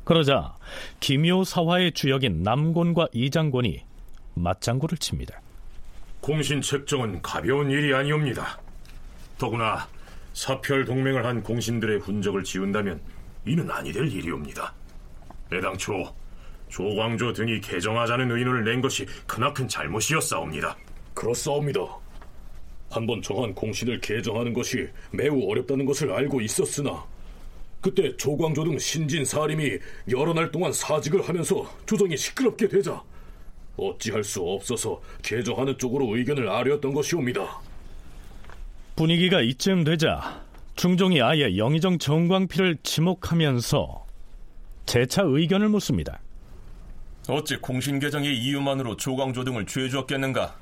그러자 0.03 0.55
기묘사화의 0.99 1.93
주역인 1.93 2.43
남곤과 2.43 3.07
이장곤이 3.13 3.83
맞장구를 4.35 4.97
칩니다. 4.97 5.41
공신 6.19 6.61
책정은 6.61 7.21
가벼운 7.21 7.69
일이 7.71 7.93
아니옵니다. 7.93 8.59
더구나 9.37 9.87
사별 10.33 10.85
동맹을 10.85 11.25
한 11.25 11.41
공신들의 11.41 11.99
훈적을 11.99 12.43
지운다면 12.43 13.01
이는 13.45 13.69
아니 13.71 13.91
될 13.91 14.11
일이옵니다. 14.11 14.73
애당초 15.51 16.13
조광조 16.69 17.33
등이 17.33 17.59
개정하자는 17.59 18.31
의논을 18.31 18.63
낸 18.63 18.81
것이 18.81 19.05
크나큰 19.27 19.67
잘못이었사옵니다. 19.67 20.77
그렇사옵니다. 21.13 21.81
한번 22.91 23.21
정한 23.21 23.55
공신을 23.55 24.01
개정하는 24.01 24.53
것이 24.53 24.87
매우 25.11 25.49
어렵다는 25.49 25.85
것을 25.85 26.11
알고 26.11 26.41
있었으나 26.41 27.03
그때 27.79 28.15
조광조 28.17 28.63
등 28.65 28.77
신진 28.77 29.25
사림이 29.25 29.79
여러 30.11 30.33
날 30.33 30.51
동안 30.51 30.71
사직을 30.71 31.27
하면서 31.27 31.67
조정이 31.85 32.15
시끄럽게 32.15 32.67
되자 32.67 33.01
어찌할 33.77 34.23
수 34.23 34.41
없어서 34.41 35.01
개정하는 35.23 35.77
쪽으로 35.77 36.15
의견을 36.15 36.47
아뢰었던 36.47 36.93
것이옵니다. 36.93 37.61
분위기가 38.95 39.41
이쯤 39.41 39.83
되자 39.83 40.43
중종이 40.75 41.21
아예 41.21 41.57
영의정 41.57 41.97
정광필을 41.97 42.77
지목하면서 42.83 44.05
재차 44.85 45.23
의견을 45.23 45.69
묻습니다. 45.69 46.19
어찌 47.29 47.55
공신 47.55 47.99
개정의 47.99 48.37
이유만으로 48.37 48.97
조광조 48.97 49.43
등을 49.43 49.65
죄 49.65 49.87
주었겠는가? 49.89 50.55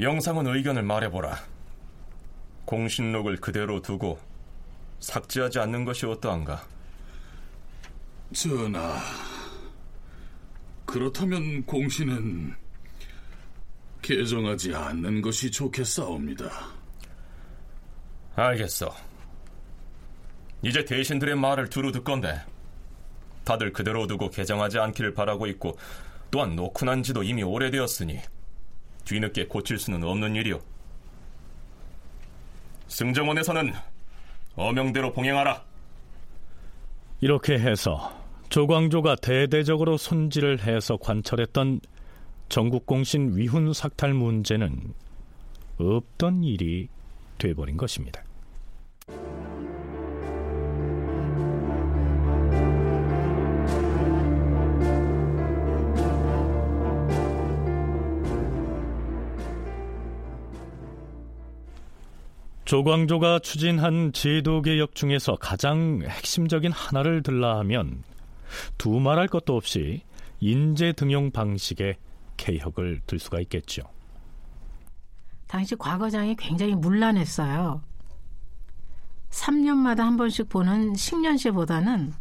영상은 0.00 0.46
의견을 0.46 0.82
말해보라. 0.82 1.38
공신록을 2.64 3.36
그대로 3.36 3.80
두고 3.80 4.18
삭제하지 4.98 5.60
않는 5.60 5.84
것이 5.84 6.06
어떠한가? 6.06 6.66
전하, 8.32 8.98
그렇다면 10.84 11.64
공신은 11.64 12.54
개정하지 14.02 14.74
않는 14.74 15.22
것이 15.22 15.50
좋겠사옵니다. 15.50 16.50
알겠어. 18.34 18.92
이제 20.62 20.84
대신들의 20.84 21.36
말을 21.36 21.68
두루 21.68 21.92
듣건데 21.92 22.40
다들 23.44 23.72
그대로 23.72 24.06
두고 24.06 24.30
개정하지 24.30 24.78
않기를 24.78 25.14
바라고 25.14 25.46
있고 25.46 25.78
또한 26.30 26.56
놓고 26.56 26.84
난 26.84 27.02
지도 27.02 27.22
이미 27.22 27.42
오래되었으니 27.42 28.20
뒤늦게 29.04 29.46
고칠 29.46 29.78
수는 29.78 30.02
없는 30.02 30.34
일이오. 30.36 30.60
승정원에서는 32.88 33.72
어명대로 34.56 35.12
봉행하라. 35.12 35.64
이렇게 37.20 37.54
해서 37.58 38.12
조광조가 38.50 39.16
대대적으로 39.16 39.96
손질을 39.96 40.62
해서 40.62 40.96
관철했던 40.96 41.80
전국공신 42.48 43.36
위훈 43.36 43.72
삭탈 43.72 44.14
문제는 44.14 44.94
없던 45.78 46.44
일이 46.44 46.88
돼버린 47.38 47.76
것입니다. 47.76 48.22
조광조가 62.64 63.40
추진한 63.40 64.12
제도개혁 64.12 64.94
중에서 64.94 65.36
가장 65.36 66.00
핵심적인 66.02 66.72
하나를 66.72 67.22
들라 67.22 67.58
하면 67.58 68.02
두말할 68.78 69.28
것도 69.28 69.54
없이 69.54 70.02
인재 70.40 70.92
등용 70.92 71.30
방식의 71.30 71.96
개혁을 72.36 73.02
들 73.06 73.18
수가 73.18 73.40
있겠죠. 73.40 73.82
당시 75.46 75.76
과거장이 75.76 76.36
굉장히 76.36 76.74
문란했어요. 76.74 77.82
3년마다 79.30 79.98
한 79.98 80.16
번씩 80.16 80.48
보는 80.48 80.94
10년시보다는 80.94 82.12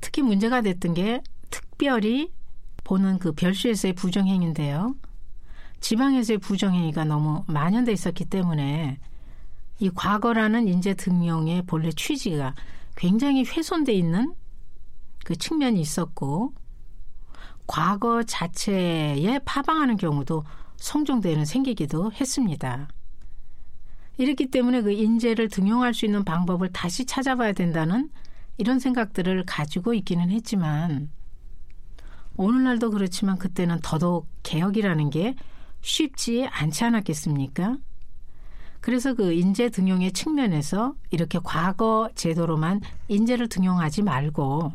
특히 0.00 0.22
문제가 0.22 0.60
됐던 0.60 0.94
게 0.94 1.22
특별히 1.50 2.32
보는 2.84 3.18
그 3.18 3.32
별수에서의 3.32 3.92
부정행위인데요. 3.94 4.96
지방에서의 5.80 6.38
부정행위가 6.38 7.04
너무 7.04 7.44
만연돼 7.46 7.92
있었기 7.92 8.24
때문에 8.24 8.98
이 9.80 9.90
과거라는 9.90 10.66
인재 10.66 10.94
등용의 10.94 11.62
본래 11.62 11.90
취지가 11.90 12.54
굉장히 12.96 13.44
훼손돼 13.44 13.92
있는 13.92 14.34
그 15.24 15.36
측면이 15.36 15.80
있었고 15.80 16.52
과거 17.66 18.22
자체에 18.22 19.38
파방하는 19.44 19.96
경우도 19.96 20.44
성종대는 20.76 21.44
생기기도 21.44 22.10
했습니다. 22.12 22.88
이렇기 24.16 24.46
때문에 24.50 24.82
그 24.82 24.90
인재를 24.90 25.48
등용할 25.48 25.94
수 25.94 26.04
있는 26.04 26.24
방법을 26.24 26.72
다시 26.72 27.04
찾아봐야 27.04 27.52
된다는 27.52 28.10
이런 28.56 28.80
생각들을 28.80 29.44
가지고 29.46 29.94
있기는 29.94 30.30
했지만 30.30 31.10
오늘날도 32.36 32.90
그렇지만 32.90 33.38
그때는 33.38 33.78
더더욱 33.82 34.28
개혁이라는 34.42 35.10
게 35.10 35.34
쉽지 35.80 36.46
않지 36.50 36.84
않았겠습니까? 36.84 37.78
그래서 38.88 39.12
그 39.12 39.34
인재 39.34 39.68
등용의 39.68 40.12
측면에서 40.12 40.94
이렇게 41.10 41.38
과거 41.44 42.08
제도로만 42.14 42.80
인재를 43.08 43.46
등용하지 43.50 44.00
말고 44.00 44.72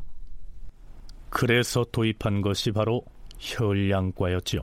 그래서 1.32 1.84
도입한 1.92 2.44
것이 2.44 2.72
바로 2.72 3.02
혈량과였지요. 3.40 4.62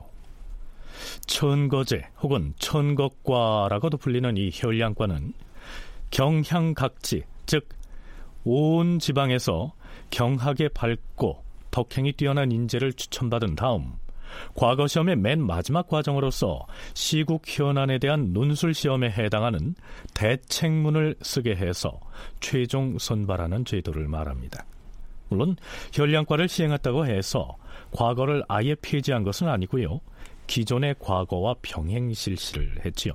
천거제 1.27 2.01
혹은 2.21 2.53
천거과라고도 2.59 3.97
불리는 3.97 4.37
이 4.37 4.51
혈량과는 4.53 5.33
경향각지, 6.11 7.25
즉 7.45 7.67
온 8.45 8.99
지방에서 8.99 9.73
경학에 10.11 10.69
밝고 10.69 11.43
덕행이 11.71 12.13
뛰어난 12.13 12.53
인재를 12.53 12.93
추천받은 12.93 13.55
다음 13.55 13.95
과거 14.55 14.87
시험의 14.87 15.15
맨 15.17 15.41
마지막 15.41 15.87
과정으로서 15.87 16.65
시국 16.93 17.43
현안에 17.45 17.97
대한 17.99 18.33
논술 18.33 18.73
시험에 18.73 19.09
해당하는 19.09 19.75
대책문을 20.13 21.15
쓰게 21.21 21.55
해서 21.55 21.99
최종 22.39 22.97
선발하는 22.97 23.65
제도를 23.65 24.07
말합니다. 24.07 24.65
물론 25.29 25.55
현량과를 25.93 26.49
시행했다고 26.49 27.05
해서 27.05 27.57
과거를 27.91 28.43
아예 28.47 28.75
폐지한 28.81 29.23
것은 29.23 29.47
아니고요. 29.47 30.01
기존의 30.47 30.95
과거와 30.99 31.55
병행 31.61 32.13
실시를 32.13 32.85
했지요. 32.85 33.13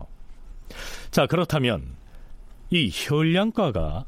자, 1.11 1.26
그렇다면 1.26 1.96
이 2.70 2.90
현량과가 2.92 4.07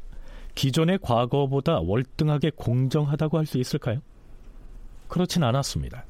기존의 0.55 0.99
과거보다 1.01 1.79
월등하게 1.79 2.51
공정하다고 2.55 3.37
할 3.37 3.45
수 3.45 3.59
있을까요? 3.59 3.99
그렇진 5.07 5.43
않았습니다. 5.43 6.05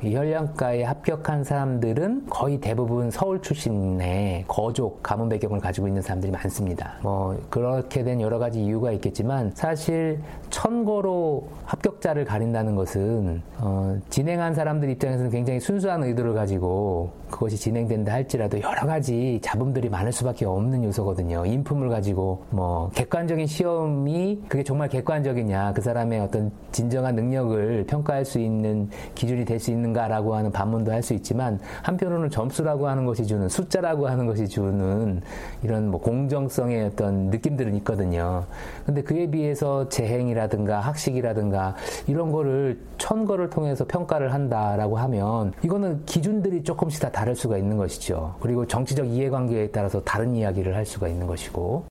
혈량과에 0.00 0.82
합격한 0.82 1.44
사람들은 1.44 2.26
거의 2.28 2.58
대부분 2.58 3.10
서울 3.10 3.40
출신의 3.42 4.44
거족 4.48 5.02
가문 5.02 5.28
배경을 5.28 5.60
가지고 5.60 5.88
있는 5.88 6.02
사람들이 6.02 6.32
많습니다. 6.32 6.98
뭐 7.02 7.38
그렇게 7.50 8.02
된 8.02 8.20
여러 8.20 8.38
가지 8.38 8.62
이유가 8.64 8.92
있겠지만 8.92 9.52
사실 9.54 10.20
천거로 10.50 11.48
합격자를 11.64 12.24
가린다는 12.24 12.76
것은 12.76 13.42
어, 13.58 13.98
진행한 14.08 14.54
사람들 14.54 14.88
입장에서는 14.90 15.30
굉장히 15.30 15.60
순수한 15.60 16.02
의도를 16.04 16.34
가지고 16.34 17.12
그것이 17.30 17.56
진행된다 17.56 18.12
할지라도 18.12 18.60
여러 18.60 18.86
가지 18.86 19.40
잡음들이 19.42 19.88
많을 19.88 20.12
수밖에 20.12 20.44
없는 20.44 20.84
요소거든요. 20.84 21.44
인품을 21.46 21.88
가지고 21.88 22.44
뭐 22.50 22.90
객관적인 22.94 23.46
시험이 23.46 24.40
그게 24.48 24.62
정말 24.62 24.88
객관적이냐 24.88 25.72
그 25.72 25.80
사람의 25.80 26.20
어떤 26.20 26.52
진정한 26.72 27.16
능력을 27.16 27.84
평가할 27.86 28.24
수 28.24 28.38
있는 28.38 28.88
기준이 29.14 29.44
될 29.44 29.54
수 29.64 29.70
있는 29.70 29.73
가라고 29.92 30.34
하는 30.34 30.50
반문도 30.50 30.90
할 30.90 31.04
수 31.04 31.12
있지만 31.12 31.60
한편으로는 31.82 32.30
점수라고 32.30 32.88
하는 32.88 33.04
것이 33.04 33.26
주는 33.26 33.48
숫자라고 33.48 34.08
하는 34.08 34.26
것이 34.26 34.48
주는 34.48 35.20
이런 35.62 35.90
뭐 35.90 36.00
공정성의 36.00 36.84
어떤 36.86 37.26
느낌들은 37.26 37.74
있거든요. 37.76 38.46
근데 38.86 39.02
그에 39.02 39.30
비해서 39.30 39.88
재행이라든가 39.90 40.80
학식이라든가 40.80 41.76
이런 42.06 42.32
거를 42.32 42.80
천거를 42.96 43.50
통해서 43.50 43.84
평가를 43.84 44.32
한다라고 44.32 44.96
하면 44.96 45.52
이거는 45.62 46.06
기준들이 46.06 46.62
조금씩 46.64 47.02
다 47.02 47.10
다를 47.10 47.36
수가 47.36 47.58
있는 47.58 47.76
것이죠. 47.76 48.36
그리고 48.40 48.66
정치적 48.66 49.06
이해관계에 49.06 49.68
따라서 49.68 50.02
다른 50.02 50.34
이야기를 50.34 50.74
할 50.74 50.86
수가 50.86 51.08
있는 51.08 51.26
것이고. 51.26 51.84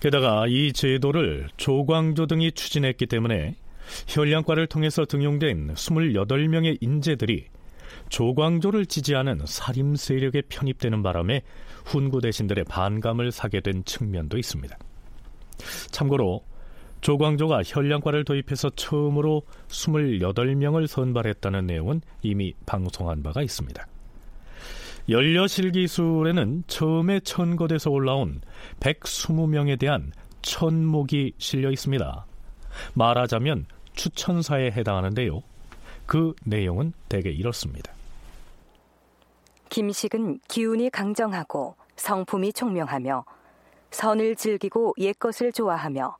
게다가 0.00 0.46
이 0.48 0.72
제도를 0.72 1.48
조광조 1.58 2.26
등이 2.26 2.52
추진했기 2.52 3.06
때문에 3.06 3.54
현량과를 4.06 4.66
통해서 4.66 5.04
등용된 5.04 5.74
28명의 5.74 6.78
인재들이 6.80 7.46
조광조를 8.08 8.86
지지하는 8.86 9.40
사림 9.44 9.96
세력에 9.96 10.42
편입되는 10.48 11.02
바람에 11.02 11.42
훈구 11.84 12.20
대신들의 12.20 12.64
반감을 12.64 13.32
사게 13.32 13.60
된 13.60 13.84
측면도 13.84 14.38
있습니다. 14.38 14.76
참고로 15.90 16.44
조광조가 17.00 17.62
현량과를 17.64 18.24
도입해서 18.24 18.70
처음으로 18.70 19.42
28명을 19.68 20.86
선발했다는 20.86 21.66
내용은 21.66 22.02
이미 22.22 22.54
방송한 22.66 23.22
바가 23.22 23.42
있습니다. 23.42 23.86
연려실기술에는 25.08 26.64
처음에 26.66 27.20
천거돼서 27.20 27.90
올라온 27.90 28.42
120명에 28.80 29.78
대한 29.78 30.12
천목이 30.42 31.32
실려 31.38 31.70
있습니다. 31.70 32.26
말하자면 32.94 33.66
추천사에 34.00 34.70
해당하는데요. 34.70 35.42
그 36.06 36.34
내용은 36.46 36.94
대개 37.10 37.28
이렇습니다. 37.28 37.92
김식은 39.68 40.40
기운이 40.48 40.88
강정하고 40.88 41.76
성품이 41.96 42.54
총명하며 42.54 43.26
선을 43.90 44.36
즐기고 44.36 44.94
옛것을 44.96 45.52
좋아하며 45.52 46.16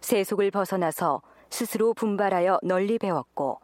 세속을 0.00 0.50
벗어나서 0.50 1.20
스스로 1.50 1.92
분발하여 1.92 2.60
널리 2.62 2.98
배웠고 2.98 3.60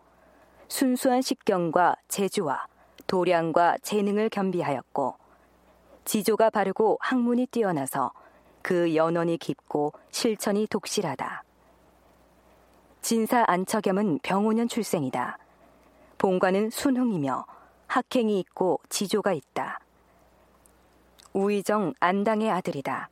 순수한 0.69 1.23
식경과 1.23 1.97
재주와 2.09 2.67
도량과 3.07 3.79
재능을 3.81 4.29
겸비하였고 4.29 5.15
지조가 6.05 6.51
바르고 6.51 6.99
학문이 7.01 7.47
뛰어나서 7.47 8.13
그 8.61 8.95
연원이 8.95 9.39
깊고 9.39 9.95
실천이 10.11 10.67
독실하다. 10.67 11.46
진사 13.07 13.45
안처겸은 13.47 14.19
병오년 14.25 14.67
출생이다. 14.67 15.39
본관은 16.19 16.71
순흥이며 16.71 17.47
학행이 17.87 18.41
있고 18.41 18.81
지조가 18.89 19.33
있다. 19.33 19.79
우의정 21.33 21.95
안당의 22.01 22.51
아들이다. 22.51 23.09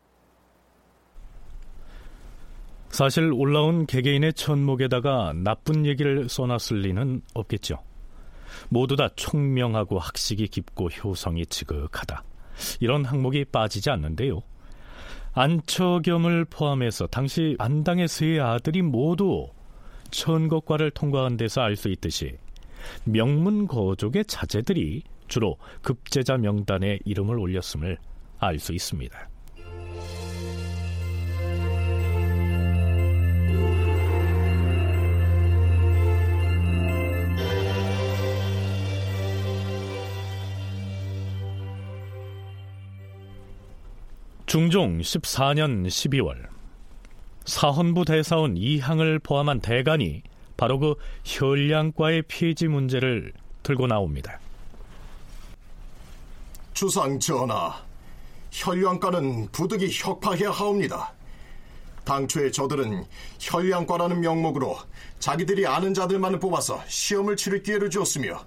사실 2.88 3.32
올라온 3.32 3.86
개개인의 3.86 4.32
천목에다가 4.32 5.32
나쁜 5.32 5.86
얘기를 5.86 6.28
써놨을 6.28 6.80
리는 6.80 7.22
없겠죠. 7.32 7.78
모두 8.70 8.96
다 8.96 9.10
총명하고 9.14 10.00
학식이 10.00 10.48
깊고 10.48 10.88
효성이 10.88 11.46
지극하다. 11.46 12.24
이런 12.80 13.04
항목이 13.04 13.44
빠지지 13.44 13.90
않는데요. 13.90 14.42
안처겸을 15.34 16.46
포함해서 16.46 17.06
당시 17.06 17.54
안당의 17.60 18.08
세 18.08 18.40
아들이 18.40 18.82
모두 18.82 19.53
천거과를 20.14 20.92
통과한 20.92 21.36
데서 21.36 21.60
알 21.60 21.76
수 21.76 21.88
있듯이 21.88 22.36
명문 23.04 23.66
거족의 23.66 24.24
자제들이 24.26 25.02
주로 25.26 25.56
급제자 25.82 26.36
명단에 26.36 27.00
이름을 27.04 27.38
올렸음을 27.38 27.98
알 28.38 28.58
수 28.58 28.72
있습니다. 28.72 29.28
중종 44.46 44.98
14년 45.00 45.86
12월 45.86 46.53
사헌부 47.44 48.04
대사원 48.04 48.56
이항을 48.56 49.18
포함한 49.18 49.60
대간이 49.60 50.22
바로 50.56 50.78
그 50.78 50.94
혈량과의 51.24 52.22
폐지 52.28 52.68
문제를 52.68 53.32
들고 53.62 53.86
나옵니다. 53.86 54.38
주상 56.72 57.18
전하, 57.20 57.74
혈량과는 58.50 59.48
부득이 59.52 59.88
혁파해야 59.92 60.50
하옵니다. 60.50 61.12
당초에 62.04 62.50
저들은 62.50 63.04
혈량과라는 63.40 64.20
명목으로 64.20 64.76
자기들이 65.18 65.66
아는 65.66 65.94
자들만을 65.94 66.38
뽑아서 66.38 66.82
시험을 66.86 67.36
치를 67.36 67.62
기회를 67.62 67.90
주었으며 67.90 68.44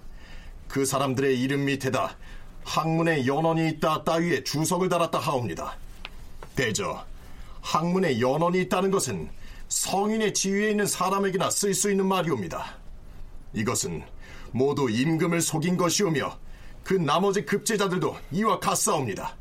그 0.68 0.84
사람들의 0.84 1.40
이름 1.40 1.64
밑에다 1.64 2.16
학문에 2.64 3.26
연원이 3.26 3.68
있다 3.70 4.04
따위에 4.04 4.44
주석을 4.44 4.88
달았다 4.88 5.18
하옵니다. 5.18 5.76
대저, 6.54 7.04
학문에 7.68 8.18
연원이 8.18 8.62
있다는 8.62 8.90
것은 8.90 9.28
성인의 9.68 10.32
지위에 10.32 10.70
있는 10.70 10.86
사람에게나 10.86 11.50
쓸 11.50 11.74
수 11.74 11.90
있는 11.90 12.06
말이옵니다. 12.06 12.64
이것은 13.52 14.02
모두 14.52 14.88
임금을 14.88 15.42
속인 15.42 15.76
것이오며 15.76 16.38
그 16.82 16.94
나머지 16.94 17.44
급제자들도 17.44 18.16
이와 18.32 18.58
같사옵니다. 18.58 19.36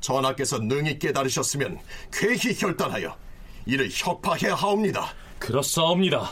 전하께서 0.00 0.60
능히 0.60 1.00
깨달으셨으면 1.00 1.80
쾌히 2.12 2.54
결단하여 2.54 3.16
이를 3.66 3.88
혁파해야 3.90 4.54
하옵니다. 4.54 5.12
그렇사옵니다. 5.40 6.30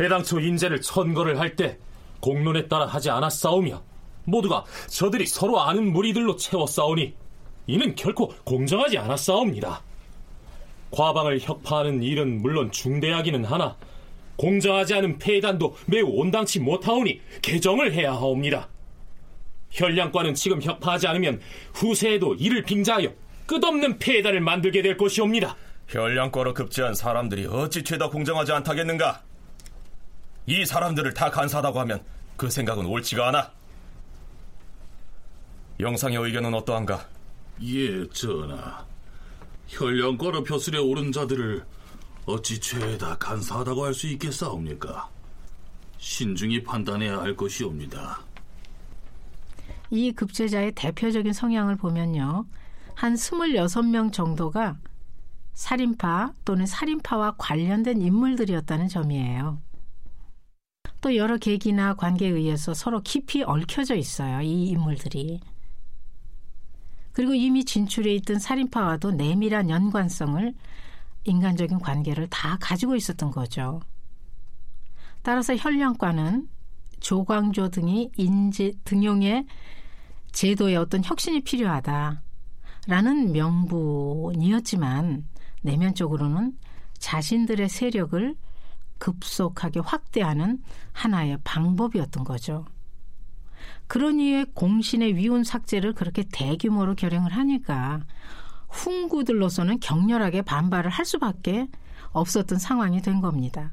애당초 0.00 0.40
인재를 0.40 0.80
천거를 0.80 1.38
할 1.38 1.54
때 1.54 1.78
공론에 2.20 2.66
따라 2.66 2.86
하지 2.86 3.10
않았사오며 3.10 3.80
모두가 4.24 4.64
저들이 4.88 5.26
서로 5.26 5.60
아는 5.60 5.92
무리들로 5.92 6.34
채웠사오니 6.34 7.14
이는 7.68 7.94
결코 7.94 8.34
공정하지 8.44 8.98
않았사옵니다. 8.98 9.82
과방을 10.90 11.40
혁파하는 11.40 12.02
일은 12.02 12.40
물론 12.42 12.70
중대하기는 12.70 13.44
하나 13.44 13.76
공정하지 14.36 14.94
않은 14.94 15.18
폐단도 15.18 15.76
매우 15.86 16.06
온당치 16.08 16.60
못하오니 16.60 17.20
개정을 17.42 17.92
해야 17.92 18.12
하옵니다. 18.12 18.68
혈량과는 19.70 20.34
지금 20.34 20.62
혁파하지 20.62 21.06
않으면 21.06 21.40
후세에도 21.74 22.34
이를 22.34 22.62
빙자하여 22.62 23.12
끝없는 23.46 23.98
폐단을 23.98 24.40
만들게 24.40 24.82
될 24.82 24.96
것이옵니다. 24.96 25.56
혈량과로 25.88 26.54
급제한 26.54 26.94
사람들이 26.94 27.46
어찌 27.46 27.82
죄다 27.84 28.08
공정하지 28.08 28.52
않다겠는가? 28.52 29.22
이 30.46 30.64
사람들을 30.64 31.14
다 31.14 31.30
간사하다고 31.30 31.80
하면 31.80 32.02
그 32.36 32.50
생각은 32.50 32.86
옳지가 32.86 33.28
않아. 33.28 33.50
영상의 35.80 36.18
의견은 36.18 36.54
어떠한가? 36.54 37.06
예, 37.62 38.08
전하. 38.08 38.85
혈령과로 39.68 40.42
벼슬에 40.44 40.78
오른 40.78 41.12
자들을 41.12 41.64
어찌 42.26 42.60
죄다 42.60 43.16
간사하다고 43.18 43.84
할 43.84 43.94
수 43.94 44.06
있겠사옵니까? 44.08 45.08
신중히 45.98 46.62
판단해야 46.62 47.18
할 47.20 47.36
것이옵니다. 47.36 48.20
이 49.90 50.12
급제자의 50.12 50.72
대표적인 50.72 51.32
성향을 51.32 51.76
보면요. 51.76 52.46
한 52.94 53.14
26명 53.14 54.12
정도가 54.12 54.76
살인파 55.54 56.32
또는 56.44 56.66
살인파와 56.66 57.36
관련된 57.38 58.02
인물들이었다는 58.02 58.88
점이에요. 58.88 59.60
또 61.00 61.14
여러 61.16 61.36
계기나 61.36 61.94
관계에 61.94 62.28
의해서 62.30 62.74
서로 62.74 63.00
깊이 63.02 63.42
얽혀져 63.42 63.94
있어요. 63.94 64.40
이 64.40 64.68
인물들이. 64.68 65.40
그리고 67.16 67.32
이미 67.32 67.64
진출해 67.64 68.12
있던 68.16 68.38
살인파와도 68.38 69.12
내밀한 69.12 69.70
연관성을 69.70 70.52
인간적인 71.24 71.78
관계를 71.78 72.26
다 72.28 72.58
가지고 72.60 72.94
있었던 72.94 73.30
거죠. 73.30 73.80
따라서 75.22 75.56
현령과는 75.56 76.46
조광조 77.00 77.70
등이 77.70 78.10
인지 78.18 78.78
등용의 78.84 79.46
제도에 80.32 80.76
어떤 80.76 81.02
혁신이 81.02 81.40
필요하다라는 81.40 83.32
명분이었지만 83.32 85.24
내면적으로는 85.62 86.58
자신들의 86.98 87.70
세력을 87.70 88.36
급속하게 88.98 89.80
확대하는 89.80 90.62
하나의 90.92 91.38
방법이었던 91.44 92.24
거죠. 92.24 92.66
그런 93.86 94.18
이유에 94.18 94.46
공신의 94.54 95.16
위훈 95.16 95.44
삭제를 95.44 95.92
그렇게 95.92 96.24
대규모로 96.32 96.94
결행을 96.94 97.32
하니까 97.32 98.04
훈구들로서는 98.68 99.80
격렬하게 99.80 100.42
반발을 100.42 100.90
할 100.90 101.04
수밖에 101.04 101.68
없었던 102.12 102.58
상황이 102.58 103.00
된 103.00 103.20
겁니다. 103.20 103.72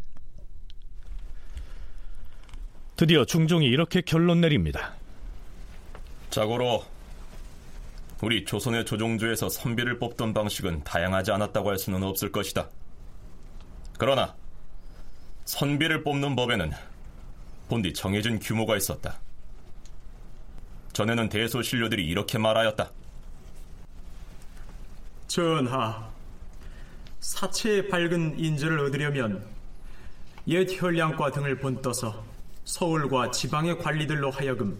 드디어 2.95 3.25
중종이 3.25 3.65
이렇게 3.65 4.01
결론 4.01 4.41
내립니다. 4.41 4.93
자고로 6.29 6.83
우리 8.21 8.45
조선의 8.45 8.85
조종조에서 8.85 9.49
선비를 9.49 9.99
뽑던 9.99 10.33
방식은 10.33 10.83
다양하지 10.83 11.31
않았다고 11.31 11.69
할 11.69 11.77
수는 11.77 12.03
없을 12.03 12.31
것이다. 12.31 12.69
그러나 13.97 14.35
선비를 15.45 16.03
뽑는 16.03 16.35
법에는 16.35 16.71
본디 17.67 17.93
정해진 17.93 18.39
규모가 18.39 18.77
있었다. 18.77 19.19
전에는 20.93 21.29
대소신료들이 21.29 22.05
이렇게 22.05 22.37
말하였다. 22.37 22.89
전하, 25.27 26.09
사체의 27.19 27.87
밝은 27.89 28.39
인재를 28.39 28.79
얻으려면 28.79 29.43
옛 30.47 30.67
혈량과 30.69 31.31
등을 31.31 31.57
본떠서 31.57 32.23
서울과 32.65 33.31
지방의 33.31 33.79
관리들로 33.79 34.29
하여금 34.29 34.77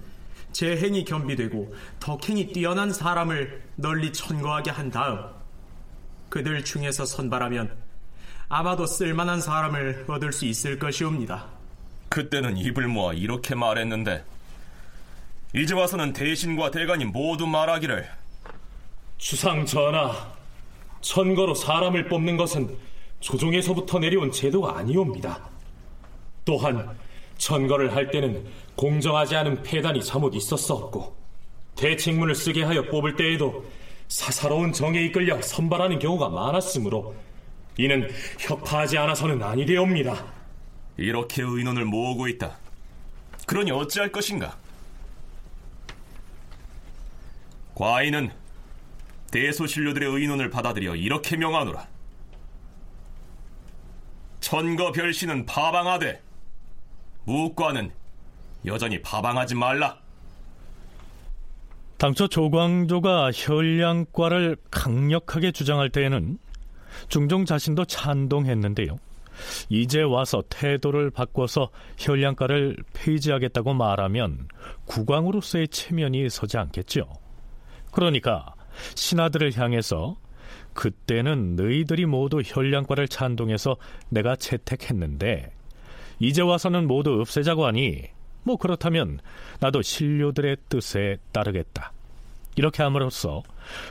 재행이 0.51 1.05
겸비되고 1.05 1.73
덕행이 1.99 2.53
뛰어난 2.53 2.93
사람을 2.93 3.63
널리 3.75 4.13
천거하게 4.13 4.71
한 4.71 4.91
다음 4.91 5.19
그들 6.29 6.63
중에서 6.63 7.05
선발하면 7.05 7.75
아마도 8.49 8.85
쓸만한 8.85 9.41
사람을 9.41 10.05
얻을 10.07 10.31
수 10.31 10.45
있을 10.45 10.77
것이옵니다. 10.77 11.47
그때는 12.09 12.57
입을 12.57 12.87
모아 12.87 13.13
이렇게 13.13 13.55
말했는데 13.55 14.23
이제 15.55 15.75
와서는 15.75 16.13
대신과 16.13 16.71
대관이 16.71 17.05
모두 17.05 17.45
말하기를 17.45 18.09
주상 19.17 19.65
전하, 19.65 20.33
천거로 21.01 21.53
사람을 21.53 22.07
뽑는 22.07 22.37
것은 22.37 22.75
조종에서부터 23.19 23.99
내려온 23.99 24.31
제도가 24.31 24.77
아니옵니다. 24.79 25.47
또한 26.43 26.97
천거를 27.37 27.95
할 27.95 28.09
때는 28.09 28.43
공정하지 28.75 29.35
않은 29.35 29.61
폐단이 29.61 30.03
잘못 30.03 30.33
있었었고 30.33 31.15
대책문을 31.75 32.33
쓰게 32.33 32.63
하여 32.63 32.83
뽑을 32.85 33.15
때에도 33.15 33.63
사사로운 34.07 34.73
정에 34.73 35.03
이끌려 35.03 35.39
선발하는 35.41 35.99
경우가 35.99 36.29
많았으므로 36.29 37.15
이는 37.77 38.09
협파하지 38.39 38.97
않아서는 38.97 39.41
아니 39.43 39.65
되옵니다. 39.65 40.25
이렇게 40.97 41.43
의논을 41.43 41.85
모으고 41.85 42.27
있다. 42.27 42.57
그러니 43.45 43.71
어찌할 43.71 44.11
것인가? 44.11 44.62
과인은 47.75 48.31
대소신료들의 49.31 50.09
의논을 50.09 50.49
받아들여 50.49 50.95
이렇게 50.95 51.35
명하노라. 51.37 51.87
천거 54.39 54.91
별신은 54.91 55.45
파방하되 55.45 56.21
무과는 57.25 57.91
여전히 58.65 59.01
파방하지 59.01 59.55
말라. 59.55 59.97
당초 61.97 62.27
조광조가 62.27 63.31
혈량과를 63.33 64.57
강력하게 64.69 65.51
주장할 65.51 65.89
때에는 65.89 66.37
중종 67.07 67.45
자신도 67.45 67.85
찬동했는데요. 67.85 68.99
이제 69.69 70.01
와서 70.01 70.43
태도를 70.49 71.09
바꿔서 71.09 71.69
혈량가를 71.97 72.77
폐지하겠다고 72.93 73.73
말하면 73.73 74.47
국왕으로서의 74.85 75.69
체면이 75.69 76.29
서지 76.29 76.57
않겠죠. 76.57 77.22
그러니까 77.93 78.53
신하들을 78.95 79.57
향해서 79.57 80.17
그때는 80.73 81.55
너희들이 81.55 82.05
모두 82.05 82.41
혈량과를 82.43 83.07
찬동해서 83.07 83.77
내가 84.09 84.35
채택했는데 84.35 85.51
이제 86.19 86.41
와서는 86.41 86.87
모두 86.87 87.21
없애자고 87.21 87.65
하니 87.65 88.03
뭐 88.43 88.57
그렇다면 88.57 89.19
나도 89.59 89.81
신료들의 89.81 90.57
뜻에 90.69 91.17
따르겠다. 91.31 91.93
이렇게 92.55 92.83
함으로써 92.83 93.41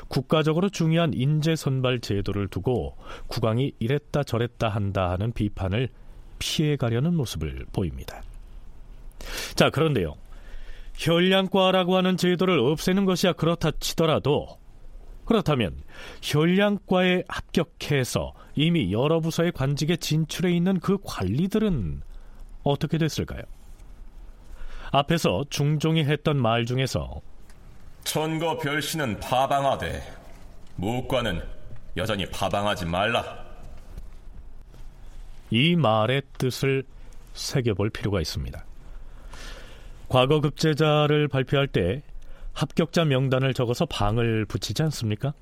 국가적으로 0.09 0.69
중요한 0.69 1.13
인재 1.15 1.57
선발 1.57 2.01
제도를 2.01 2.49
두고 2.49 2.97
국왕이 3.27 3.73
이랬다 3.79 4.23
저랬다 4.23 4.69
한다 4.69 5.11
하는 5.11 5.33
비판을 5.33 5.89
피해가려는 6.39 7.15
모습을 7.15 7.67
보입니다. 7.73 8.23
자, 9.55 9.71
그런데요. 9.71 10.15
혈량과라고 10.95 11.97
하는 11.97 12.17
제도를 12.17 12.59
없애는 12.59 13.05
것이야 13.05 13.33
그렇다 13.33 13.71
치더라도 13.81 14.59
그렇다면 15.25 15.81
혈량과에 16.23 17.25
합격해서 17.29 18.35
이미 18.55 18.93
여러 18.93 19.21
부서의 19.21 19.53
관직에 19.53 19.97
진출해 19.97 20.53
있는 20.53 20.81
그 20.81 20.99
관리들은 21.05 22.03
어떻게 22.65 22.99
됐을까요? 22.99 23.43
앞에서 24.91 25.45
중종이 25.49 26.05
했던 26.05 26.37
말 26.37 26.67
중에서 26.67 27.21
천거 28.05 28.59
별신은 28.59 29.21
파방하되 29.21 30.03
무과는 30.77 31.43
여전히 31.97 32.27
파방하지 32.27 32.87
말라. 32.87 33.43
이 35.51 35.77
말의 35.77 36.23
뜻을 36.39 36.85
새겨볼 37.35 37.91
필요가 37.91 38.21
있습니다. 38.21 38.65
과거 40.13 40.43
급제자를 40.43 41.27
발표할 41.27 41.67
때 41.67 42.03
합격자 42.53 43.07
명단을 43.07 43.55
적어서 43.55 43.87
방을 43.87 44.45
붙이지 44.45 44.83
않습니까? 44.83 45.33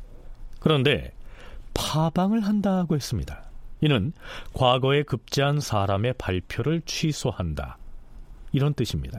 그런데 0.61 1.13
파방을 1.75 2.43
한다고 2.43 2.95
했습니다. 2.95 3.51
이는 3.81 4.13
과거에 4.53 5.03
급제한 5.03 5.59
사람의 5.59 6.13
발표를 6.19 6.83
취소한다. 6.83 7.79
이런 8.53 8.73
뜻입니다. 8.75 9.19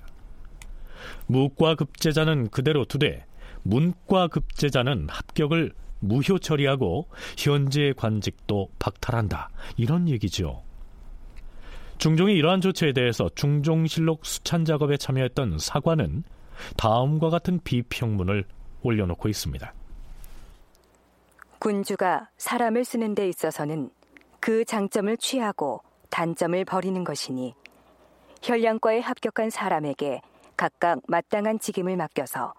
무과 1.28 1.76
급제자는 1.76 2.50
그대로 2.50 2.86
두되 2.86 3.26
문과 3.64 4.30
급제자는 4.30 5.10
합격을 5.10 5.74
무효 6.00 6.40
처리하고 6.40 7.10
현재 7.38 7.94
관직도 7.98 8.70
박탈한다. 8.80 9.50
이런 9.76 10.08
얘기죠. 10.08 10.64
중종이 12.02 12.34
이러한 12.34 12.62
조치에 12.62 12.94
대해서 12.94 13.30
중종실록 13.36 14.26
수찬 14.26 14.66
작업에 14.66 14.98
참여했던 14.98 15.60
사관은 15.60 16.24
다음과 16.76 17.30
같은 17.30 17.60
비평문을 17.64 18.44
올려놓고 18.82 19.30
있습니다. 19.30 19.72
군주가 21.60 22.30
사람을 22.38 22.86
쓰는 22.86 23.14
데 23.14 23.30
있어서는 23.30 23.92
그 24.40 24.66
장점을 24.66 25.16
취하고 25.18 25.84
단점을 26.10 26.66
버리는 26.66 27.04
것이니 27.04 27.54
혈량과에 28.42 29.02
합격한 29.02 29.52
사람에게 29.52 30.22
각각 30.58 31.02
마땅한 31.08 31.60
직임을 31.60 31.98
맡겨서 31.98 32.56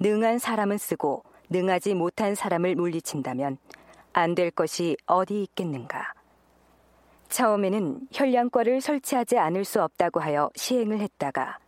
능한 0.00 0.38
사람은 0.38 0.78
쓰고 0.78 1.22
능하지 1.50 1.92
못한 1.92 2.34
사람을 2.34 2.76
물리친다면 2.76 3.58
안 4.14 4.34
될 4.34 4.50
것이 4.50 4.96
어디 5.04 5.42
있겠는가. 5.42 6.14
처음에는 7.30 8.08
혈량과를 8.12 8.80
설치하지 8.80 9.38
않을 9.38 9.64
수 9.64 9.82
없다고 9.82 10.20
하여 10.20 10.50
시행을 10.56 11.00
했다가 11.00 11.58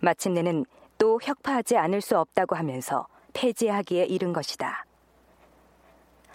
마침내는 0.00 0.64
또 0.96 1.18
혁파하지 1.22 1.76
않을 1.76 2.00
수 2.00 2.18
없다고 2.18 2.56
하면서 2.56 3.06
폐지하기에 3.34 4.06
이른 4.06 4.32
것이다. 4.32 4.84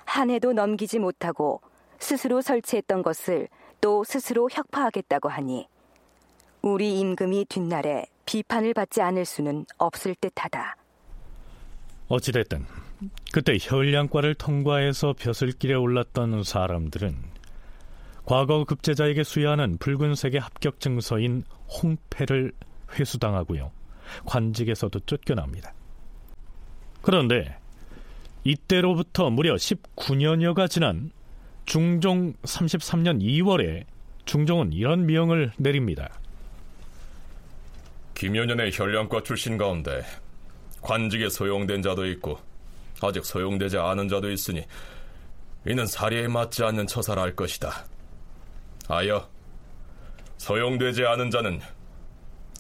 한 0.06 0.29
해도 0.29 0.53
넘기지 0.53 0.99
못하고 0.99 1.62
스스로 1.99 2.41
설치했던 2.41 3.01
것을 3.01 3.47
또 3.82 4.03
스스로 4.03 4.49
혁파하겠다고 4.51 5.29
하니 5.29 5.67
우리 6.62 6.99
임금이 6.99 7.45
뒷날에 7.49 8.06
비판을 8.25 8.73
받지 8.73 9.01
않을 9.01 9.25
수는 9.25 9.65
없을 9.77 10.15
듯하다. 10.15 10.75
어찌됐든 12.10 12.65
그때 13.34 13.58
혈량과를 13.60 14.36
통과해서 14.36 15.13
벼슬길에 15.17 15.73
올랐던 15.73 16.43
사람들은 16.43 17.32
과거 18.25 18.63
급제자에게 18.63 19.23
수여하는 19.23 19.77
붉은색의 19.79 20.39
합격 20.39 20.79
증서인 20.79 21.43
홍패를 21.67 22.53
회수당하고요. 22.93 23.71
관직에서도 24.25 24.99
쫓겨납니다. 25.01 25.73
그런데 27.01 27.57
이때로부터 28.43 29.29
무려 29.29 29.55
19년여가 29.55 30.69
지난 30.69 31.12
중종 31.65 32.33
33년 32.43 33.21
2월에 33.21 33.86
중종은 34.25 34.73
이런 34.73 35.05
명을 35.05 35.51
내립니다. 35.57 36.09
김효년의 38.15 38.71
혈량과 38.73 39.23
출신 39.23 39.57
가운데 39.57 40.01
관직에 40.81 41.29
소용된 41.29 41.81
자도 41.81 42.05
있고 42.07 42.38
아직 43.01 43.25
소용되지 43.25 43.77
않은 43.77 44.07
자도 44.07 44.31
있으니 44.31 44.63
이는 45.65 45.86
사례에 45.86 46.27
맞지 46.27 46.63
않는 46.63 46.88
처사라 46.88 47.21
할 47.21 47.36
것이다. 47.36 47.86
아여, 48.87 49.29
소용되지 50.37 51.05
않은 51.05 51.31
자는 51.31 51.59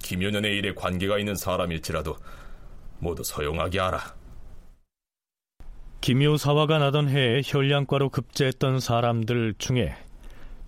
김효년의 0.03 0.57
일에 0.57 0.73
관계가 0.73 1.19
있는 1.19 1.35
사람일지라도 1.35 2.15
모두 2.99 3.23
소용하게 3.23 3.79
하라. 3.79 4.15
김효사화가 6.01 6.79
나던 6.79 7.07
해에 7.09 7.41
혈량과로 7.45 8.09
급제했던 8.09 8.79
사람들 8.79 9.55
중에 9.57 9.95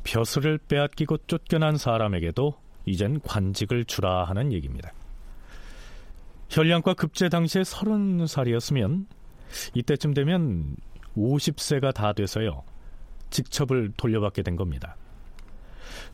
벼슬을 0.04 0.58
빼앗기고 0.58 1.18
쫓겨난 1.28 1.78
사람에게도 1.78 2.54
이젠 2.86 3.20
관직을 3.22 3.86
주라 3.86 4.24
하는 4.26 4.54
얘기입니다. 4.54 4.94
혈량과 6.50 6.94
급제 6.94 7.28
당시에 7.28 7.64
서른 7.64 8.28
살이었으면 8.28 9.08
이때쯤 9.74 10.14
되면 10.14 10.76
50세가 11.18 11.94
다 11.94 12.14
돼서요. 12.14 12.64
직첩을 13.30 13.94
돌려받게 13.98 14.44
된 14.44 14.56
겁니다. 14.56 14.96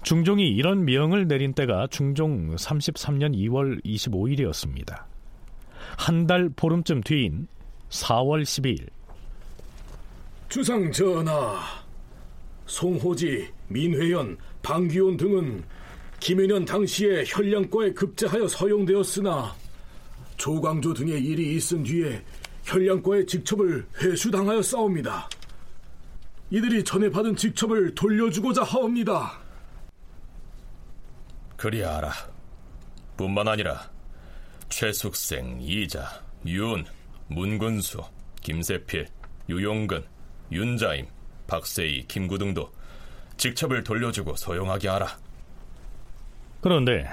중종이 0.03 0.49
이런 0.49 0.85
명을 0.85 1.27
내린 1.27 1.53
때가 1.53 1.87
중종 1.87 2.55
33년 2.55 3.35
2월 3.35 3.83
25일이었습니다. 3.85 5.03
한 5.97 6.27
달 6.27 6.49
보름쯤 6.49 7.01
뒤인 7.01 7.47
4월 7.89 8.43
12일. 8.43 8.87
주상 10.49 10.91
전하, 10.91 11.59
송호지, 12.65 13.47
민회연, 13.69 14.37
방귀온 14.61 15.17
등은 15.17 15.63
김윤현 16.19 16.65
당시에 16.65 17.23
혈량과에 17.25 17.93
급제하여 17.93 18.47
서용되었으나 18.47 19.55
조광조 20.37 20.93
등의 20.93 21.23
일이 21.23 21.55
있은 21.55 21.83
뒤에 21.83 22.23
혈량과의 22.63 23.25
직첩을 23.25 23.85
회수당하여 24.01 24.61
싸웁니다. 24.61 25.29
이들이 26.51 26.83
전에 26.83 27.09
받은 27.09 27.35
직첩을 27.35 27.95
돌려주고자 27.95 28.63
하옵니다. 28.63 29.40
그리하라. 31.61 32.11
뿐만 33.15 33.47
아니라 33.47 33.87
최숙생, 34.69 35.59
이자, 35.61 36.07
윤, 36.47 36.83
문근수, 37.27 38.01
김세필, 38.41 39.05
유용근, 39.47 40.03
윤자임, 40.51 41.05
박세희, 41.45 42.07
김구 42.07 42.39
등도 42.39 42.71
직첩을 43.37 43.83
돌려주고 43.83 44.37
소용하게 44.37 44.87
하라. 44.87 45.19
그런데 46.61 47.07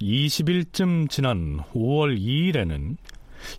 20일쯤 0.00 1.08
지난 1.08 1.58
5월 1.72 2.18
2일에는 2.18 2.96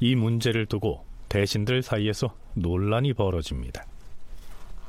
이 0.01 0.15
문제를 0.15 0.65
두고 0.65 1.05
대신들 1.29 1.81
사이에서 1.83 2.35
논란이 2.55 3.13
벌어집니다. 3.13 3.85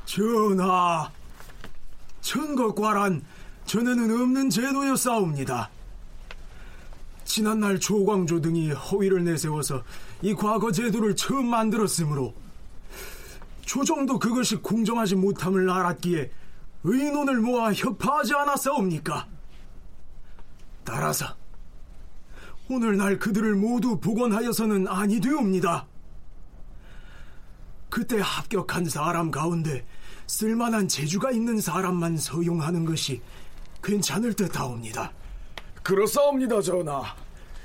전하, 0.03 1.09
천거과란 2.19 3.23
전에는 3.65 4.21
없는 4.21 4.49
제도였사옵니다. 4.49 5.69
지난날 7.23 7.79
조광조 7.79 8.41
등이 8.41 8.71
허위를 8.71 9.23
내세워서 9.23 9.83
이 10.21 10.33
과거 10.33 10.71
제도를 10.71 11.15
처음 11.15 11.47
만들었으므로 11.47 12.33
조정도 13.61 14.19
그것이 14.19 14.57
공정하지 14.57 15.15
못함을 15.15 15.69
알았기에 15.69 16.31
의논을 16.83 17.39
모아 17.39 17.73
협파하지 17.73 18.35
않았사옵니까? 18.35 19.27
따라서 20.83 21.35
오늘날 22.69 23.17
그들을 23.17 23.55
모두 23.55 23.99
복원하여서는 23.99 24.87
아니 24.87 25.19
되옵니다. 25.19 25.87
그때 27.89 28.19
합격한 28.21 28.85
사람 28.85 29.31
가운데 29.31 29.85
쓸만한 30.27 30.87
재주가 30.87 31.31
있는 31.31 31.59
사람만 31.59 32.17
서용하는 32.17 32.85
것이 32.85 33.21
괜찮을 33.85 34.33
듯하옵니다. 34.33 35.11
그렇사옵니다, 35.83 36.59
전하. 36.61 37.03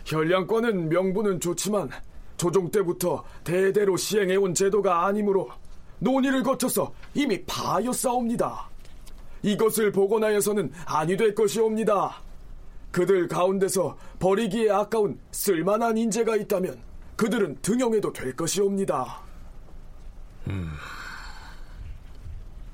혈량권은 0.05 0.91
명분은 0.91 1.41
좋지만 1.41 1.89
조종 2.37 2.71
때부터 2.71 3.25
대대로 3.43 3.97
시행해온 3.97 4.55
제도가 4.55 5.07
아니므로 5.07 5.51
논의를 5.99 6.43
거쳐서 6.43 6.93
이미 7.15 7.43
파였사옵니다. 7.45 8.69
이것을 9.43 9.93
복원하여서는 9.93 10.73
아니 10.85 11.17
될 11.17 11.35
것이옵니다. 11.35 12.21
그들 12.91 13.29
가운데서 13.29 13.97
버리기에 14.19 14.71
아까운 14.71 15.19
쓸만한 15.31 15.97
인재가 15.97 16.37
있다면 16.37 16.79
그들은 17.17 17.59
등용해도 17.63 18.13
될 18.13 18.35
것이옵니다. 18.37 19.21
음, 20.49 20.73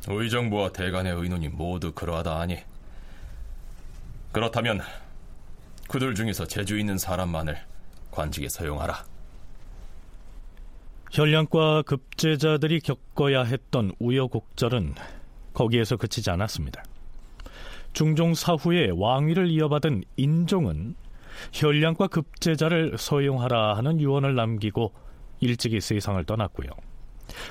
의정부와 0.09 0.71
대간의 0.73 1.15
의논이 1.15 1.49
모두 1.49 1.93
그러하다 1.93 2.41
하니 2.41 2.59
그렇다면 4.37 4.83
그들 5.89 6.15
중에서 6.15 6.45
재주 6.45 6.79
있는 6.79 6.99
사람만을 6.99 7.57
관직에 8.11 8.51
서용하라. 8.51 9.03
혈량과 11.11 11.81
급제자들이 11.87 12.81
겪어야 12.81 13.45
했던 13.45 13.93
우여곡절은 13.99 14.95
거기에서 15.55 15.97
그치지 15.97 16.29
않았습니다. 16.29 16.85
중종 17.95 18.35
사후에 18.35 18.91
왕위를 18.95 19.49
이어받은 19.49 20.05
인종은 20.17 20.97
혈량과 21.55 22.09
급제자를 22.09 22.97
서용하라 22.99 23.79
하는 23.79 23.99
유언을 24.03 24.35
남기고 24.35 24.93
일찍이 25.41 25.81
세상을 25.81 26.23
떠났고요. 26.27 26.69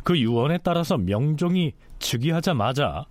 그 0.04 0.20
유언에 0.20 0.60
따라서 0.60 0.98
명종이 0.98 1.74
즉위하자마자 1.98 3.06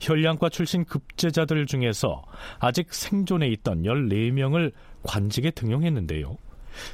혈량과 0.00 0.48
출신 0.48 0.84
급제자들 0.84 1.66
중에서 1.66 2.22
아직 2.58 2.92
생존해 2.92 3.48
있던 3.48 3.82
14명을 3.82 4.72
관직에 5.02 5.50
등용했는데요. 5.50 6.36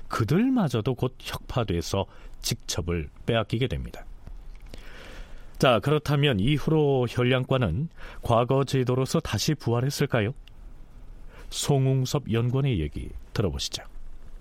그들마저도 0.08 0.94
곧 0.94 1.16
혁파돼서 1.18 2.06
직첩을 2.40 3.08
빼앗기게 3.26 3.68
됩니다. 3.68 4.04
자, 5.58 5.78
그렇다면 5.80 6.40
이후로 6.40 7.06
혈량과는 7.08 7.88
과거 8.22 8.64
제도로서 8.64 9.20
다시 9.20 9.54
부활했을까요? 9.54 10.32
송웅섭 11.50 12.32
연구원의 12.32 12.80
얘기 12.80 13.10
들어보시죠. 13.32 13.84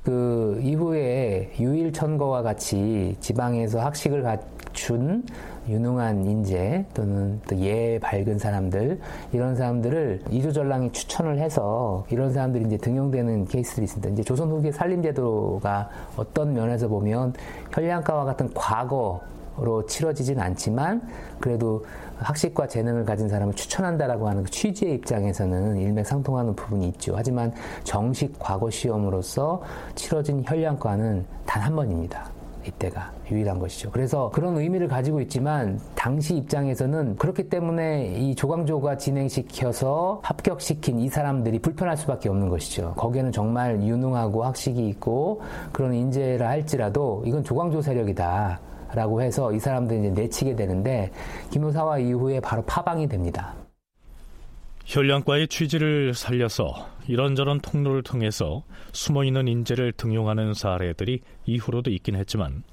그 0.03 0.59
이후에 0.63 1.53
유일천거와 1.59 2.41
같이 2.41 3.15
지방에서 3.19 3.81
학식을 3.81 4.23
갖춘 4.71 5.23
유능한 5.67 6.25
인재 6.25 6.85
또는 6.93 7.39
또 7.47 7.55
예 7.61 7.99
밝은 7.99 8.39
사람들 8.39 8.99
이런 9.31 9.55
사람들을 9.55 10.23
이조전랑이 10.31 10.91
추천을 10.91 11.37
해서 11.37 12.05
이런 12.09 12.33
사람들이 12.33 12.65
이제 12.65 12.77
등용되는 12.77 13.45
케이스들이 13.45 13.83
있습니다. 13.83 14.09
이제 14.09 14.23
조선 14.23 14.49
후기 14.49 14.71
살림제도가 14.71 15.89
어떤 16.17 16.53
면에서 16.53 16.87
보면 16.87 17.33
혈량가와 17.71 18.25
같은 18.25 18.49
과거 18.53 19.21
로 19.57 19.85
치러지진 19.85 20.39
않지만 20.39 21.01
그래도 21.41 21.83
학식과 22.17 22.67
재능을 22.67 23.03
가진 23.03 23.27
사람을 23.27 23.53
추천한다라고 23.53 24.29
하는 24.29 24.43
그 24.43 24.49
취지의 24.49 24.95
입장에서는 24.95 25.75
일맥상통하는 25.75 26.55
부분이 26.55 26.87
있죠. 26.87 27.13
하지만 27.17 27.51
정식 27.83 28.33
과거 28.39 28.69
시험으로서 28.69 29.61
치러진 29.93 30.43
혈량과는 30.47 31.25
단 31.45 31.61
한 31.61 31.75
번입니다. 31.75 32.30
이때가 32.65 33.11
유일한 33.29 33.59
것이죠. 33.59 33.91
그래서 33.91 34.29
그런 34.33 34.57
의미를 34.57 34.87
가지고 34.87 35.21
있지만 35.21 35.79
당시 35.95 36.35
입장에서는 36.35 37.15
그렇기 37.17 37.49
때문에 37.49 38.13
이 38.17 38.35
조광조가 38.35 38.97
진행시켜서 38.97 40.19
합격시킨 40.23 40.99
이 40.99 41.09
사람들이 41.09 41.59
불편할 41.59 41.97
수밖에 41.97 42.29
없는 42.29 42.49
것이죠. 42.49 42.93
거기에는 42.95 43.31
정말 43.31 43.81
유능하고 43.81 44.43
학식이 44.43 44.87
있고 44.89 45.41
그런 45.71 45.93
인재라 45.93 46.49
할지라도 46.49 47.23
이건 47.25 47.43
조광조 47.43 47.81
세력이다. 47.81 48.59
라고 48.93 49.21
해서 49.21 49.53
이 49.53 49.59
사람들이 49.59 50.01
이제 50.01 50.09
내치게 50.09 50.55
되는데 50.55 51.11
김효사와 51.51 51.99
이후에 51.99 52.41
바로 52.41 52.61
파방이 52.63 53.07
됩니다. 53.07 53.53
혈량과의 54.85 55.47
취지를 55.47 56.13
살려서 56.13 56.89
이런저런 57.07 57.59
통로를 57.59 58.03
통해서 58.03 58.63
숨어있는 58.91 59.47
인재를 59.47 59.93
등용하는 59.93 60.53
사례들이 60.53 61.21
이후로도 61.45 61.91
있긴 61.91 62.15
했지만 62.15 62.63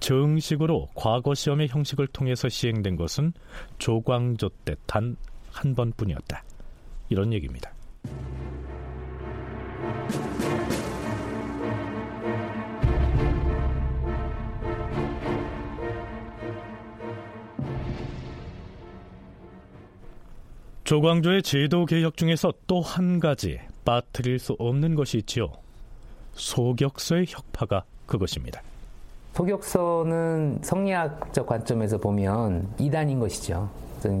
정식으로 0.00 0.88
과거 0.94 1.34
시험의 1.34 1.68
형식을 1.68 2.08
통해서 2.08 2.48
시행된 2.48 2.96
것은 2.96 3.32
조광조 3.78 4.50
때 4.64 4.74
단 4.86 5.16
한 5.52 5.74
번뿐이었다. 5.74 6.42
이런 7.08 7.32
얘기입니다. 7.32 7.72
조광조의 20.90 21.44
제도 21.44 21.86
개혁 21.86 22.16
중에서 22.16 22.52
또 22.66 22.80
한 22.80 23.20
가지 23.20 23.60
빠뜨릴 23.84 24.40
수 24.40 24.56
없는 24.58 24.96
것이 24.96 25.18
있지요. 25.18 25.52
소격서의 26.32 27.26
혁파가 27.28 27.84
그것입니다. 28.06 28.60
소격서는 29.34 30.58
성리학적 30.62 31.46
관점에서 31.46 31.98
보면 31.98 32.66
이단인 32.80 33.20
것이죠. 33.20 33.70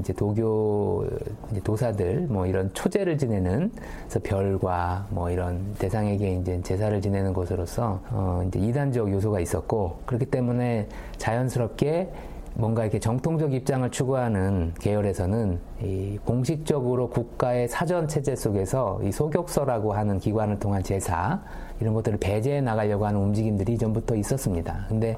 이제 0.00 0.12
도교 0.12 1.06
이제 1.50 1.60
도사들 1.60 2.26
뭐 2.28 2.46
이런 2.46 2.72
초제를 2.72 3.18
지내는 3.18 3.72
그래서 4.02 4.20
별과 4.22 5.08
뭐 5.10 5.28
이런 5.28 5.74
대상에게 5.74 6.34
이제 6.34 6.60
제사를 6.62 7.00
지내는 7.00 7.32
것으로서 7.32 8.00
어 8.10 8.44
이제 8.46 8.60
이단적 8.60 9.10
요소가 9.10 9.40
있었고 9.40 10.02
그렇기 10.06 10.26
때문에 10.26 10.86
자연스럽게 11.16 12.10
뭔가 12.54 12.82
이렇게 12.82 12.98
정통적 12.98 13.52
입장을 13.52 13.88
추구하는 13.90 14.74
계열에서는 14.80 15.58
이 15.82 16.18
공식적으로 16.24 17.08
국가의 17.08 17.68
사전 17.68 18.08
체제 18.08 18.34
속에서 18.36 19.00
이 19.02 19.12
소격서라고 19.12 19.92
하는 19.92 20.18
기관을 20.18 20.58
통한 20.58 20.82
제사 20.82 21.40
이런 21.80 21.94
것들을 21.94 22.18
배제해 22.18 22.60
나가려고 22.60 23.06
하는 23.06 23.20
움직임들이 23.20 23.78
전부터 23.78 24.16
있었습니다. 24.16 24.86
근데 24.88 25.16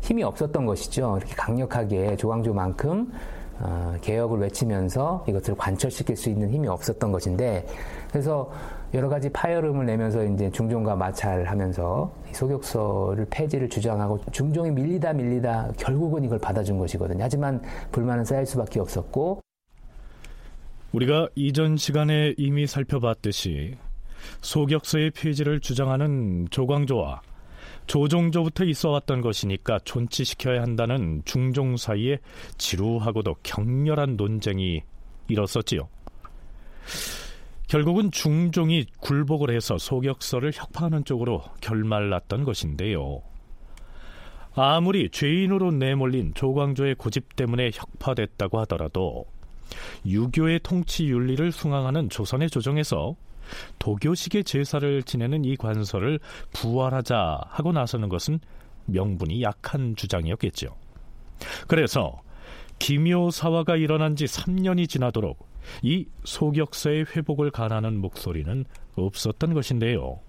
힘이 0.00 0.24
없었던 0.24 0.66
것이죠. 0.66 1.16
이렇게 1.18 1.34
강력하게 1.34 2.16
조광조만큼 2.16 3.12
어, 3.60 3.94
개혁을 4.00 4.40
외치면서 4.40 5.24
이것을 5.28 5.54
관철시킬 5.54 6.16
수 6.16 6.30
있는 6.30 6.50
힘이 6.50 6.66
없었던 6.68 7.12
것인데 7.12 7.66
그래서 8.10 8.50
여러 8.94 9.08
가지 9.08 9.30
파열음을 9.30 9.86
내면서 9.86 10.22
이제 10.24 10.50
중종과 10.50 10.96
마찰하면서 10.96 12.14
소격서를 12.32 13.26
폐지를 13.30 13.68
주장하고 13.68 14.20
중종이 14.32 14.70
밀리다 14.70 15.14
밀리다 15.14 15.72
결국은 15.78 16.24
이걸 16.24 16.38
받아준 16.38 16.78
것이거든요. 16.78 17.24
하지만 17.24 17.62
불만은 17.90 18.24
쌓일 18.24 18.44
수밖에 18.44 18.80
없었고 18.80 19.40
우리가 20.92 21.28
이전 21.34 21.78
시간에 21.78 22.34
이미 22.36 22.66
살펴봤듯이 22.66 23.76
소격서의 24.42 25.12
폐지를 25.12 25.60
주장하는 25.60 26.48
조광조와 26.50 27.22
조종조부터 27.86 28.64
있어 28.64 28.90
왔던 28.90 29.22
것이니까 29.22 29.78
존치시켜야 29.84 30.62
한다는 30.62 31.22
중종 31.24 31.76
사이에 31.76 32.18
지루하고도 32.58 33.36
격렬한 33.42 34.16
논쟁이 34.16 34.82
일었었지요. 35.28 35.88
결국은 37.72 38.10
중종이 38.10 38.84
굴복을 39.00 39.48
해서 39.48 39.78
소격서를 39.78 40.52
혁파하는 40.54 41.06
쪽으로 41.06 41.42
결말났던 41.62 42.44
것인데요. 42.44 43.22
아무리 44.54 45.08
죄인으로 45.08 45.70
내몰린 45.70 46.34
조광조의 46.34 46.96
고집 46.96 47.34
때문에 47.34 47.70
혁파됐다고 47.72 48.60
하더라도 48.60 49.24
유교의 50.04 50.60
통치 50.62 51.06
윤리를 51.06 51.50
숭앙하는 51.50 52.10
조선의 52.10 52.50
조정에서 52.50 53.16
도교식의 53.78 54.44
제사를 54.44 55.02
지내는 55.04 55.46
이 55.46 55.56
관서를 55.56 56.20
부활하자 56.52 57.40
하고 57.48 57.72
나서는 57.72 58.10
것은 58.10 58.38
명분이 58.84 59.40
약한 59.40 59.96
주장이었겠죠. 59.96 60.76
그래서 61.68 62.20
기묘사화가 62.80 63.76
일어난 63.76 64.14
지 64.14 64.26
3년이 64.26 64.90
지나도록 64.90 65.51
이 65.82 66.06
소격서의 66.24 67.06
회복을 67.14 67.50
가하는 67.50 67.98
목소리는 67.98 68.64
없었던 68.96 69.54
것인데요. 69.54 70.20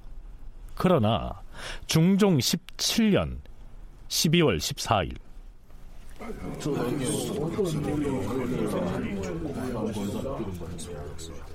그러나 0.76 1.42
중종 1.86 2.38
17년 2.38 3.38
12월 4.08 4.58
14일 4.58 5.18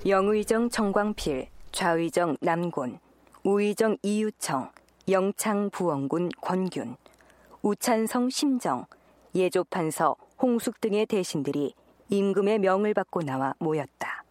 영의정 0.05 0.69
정광필, 0.69 1.47
좌의정 1.71 2.37
남곤, 2.41 2.99
우의정 3.43 3.97
이유청, 4.03 4.69
영창 5.09 5.69
부원군 5.71 6.29
권균, 6.41 6.95
우찬성 7.63 8.29
심정, 8.29 8.85
예조판서 9.33 10.15
홍숙 10.41 10.79
등의 10.81 11.07
대신들이 11.07 11.73
임금의 12.09 12.59
명을 12.59 12.93
받고 12.93 13.21
나와 13.21 13.53
모였다. 13.59 14.23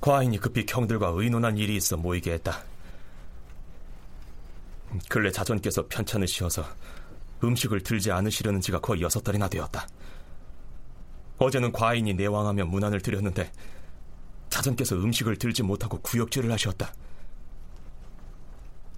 과인이 0.00 0.38
급히 0.38 0.66
경들과 0.66 1.12
의논한 1.14 1.56
일이 1.56 1.76
있어 1.76 1.96
모이게 1.96 2.32
했다. 2.32 2.62
근래 5.08 5.30
자전께서 5.30 5.86
씌워서 6.26 6.64
음식을 7.44 7.82
들지 7.82 8.10
않으시려는 8.10 8.60
지가 8.60 8.80
거의 8.80 9.02
여섯 9.02 9.22
달이나 9.22 9.48
되었다. 9.48 9.86
어제는 11.38 11.72
과인이 11.72 12.14
내왕하며 12.14 12.66
문안을 12.66 13.00
드렸는데 13.00 13.50
자전께서 14.50 14.96
음식을 14.96 15.36
들지 15.36 15.62
못하고 15.62 16.00
구역질을 16.00 16.50
하셨다. 16.52 16.92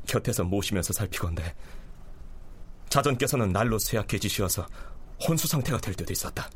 곁에서 0.06 0.44
모시면서 0.44 0.92
살피건데 0.92 1.54
자전께서는 2.88 3.52
날로 3.52 3.78
쇠약해지시어서 3.78 4.66
혼수 5.26 5.48
상태가 5.48 5.78
될 5.78 5.94
때도 5.94 6.12
있었다. 6.12 6.48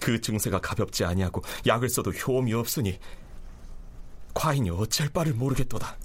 그 0.00 0.20
증세가 0.20 0.60
가볍지 0.60 1.04
아니하고 1.04 1.42
약을 1.66 1.88
써도 1.88 2.10
효험이 2.10 2.54
없으니 2.54 2.98
과인이 4.34 4.70
어찌할 4.70 5.12
바를 5.12 5.34
모르겠도다. 5.34 5.96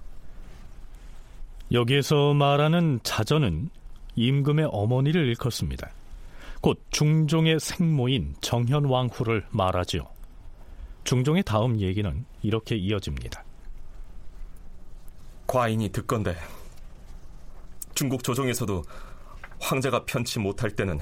여기에서 1.72 2.34
말하는 2.34 3.00
자전은 3.04 3.70
임금의 4.16 4.70
어머니를 4.72 5.28
일컫습니다. 5.28 5.92
곧 6.62 6.84
중종의 6.90 7.60
생모인 7.60 8.36
정현왕후를 8.42 9.46
말하지요. 9.52 10.08
중종의 11.04 11.44
다음 11.44 11.80
얘기는 11.80 12.26
이렇게 12.42 12.76
이어집니다. 12.76 13.44
과인이 15.48 15.90
듣건데 15.90 16.38
중국 17.94 18.24
조정에서도 18.24 18.84
황제가 19.60 20.06
편치 20.06 20.40
못할 20.40 20.72
때는 20.72 21.00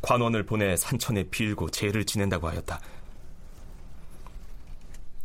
관원을 0.00 0.44
보내 0.44 0.76
산천에 0.76 1.24
빌고 1.24 1.70
제를 1.70 2.04
지낸다고 2.04 2.48
하였다. 2.48 2.80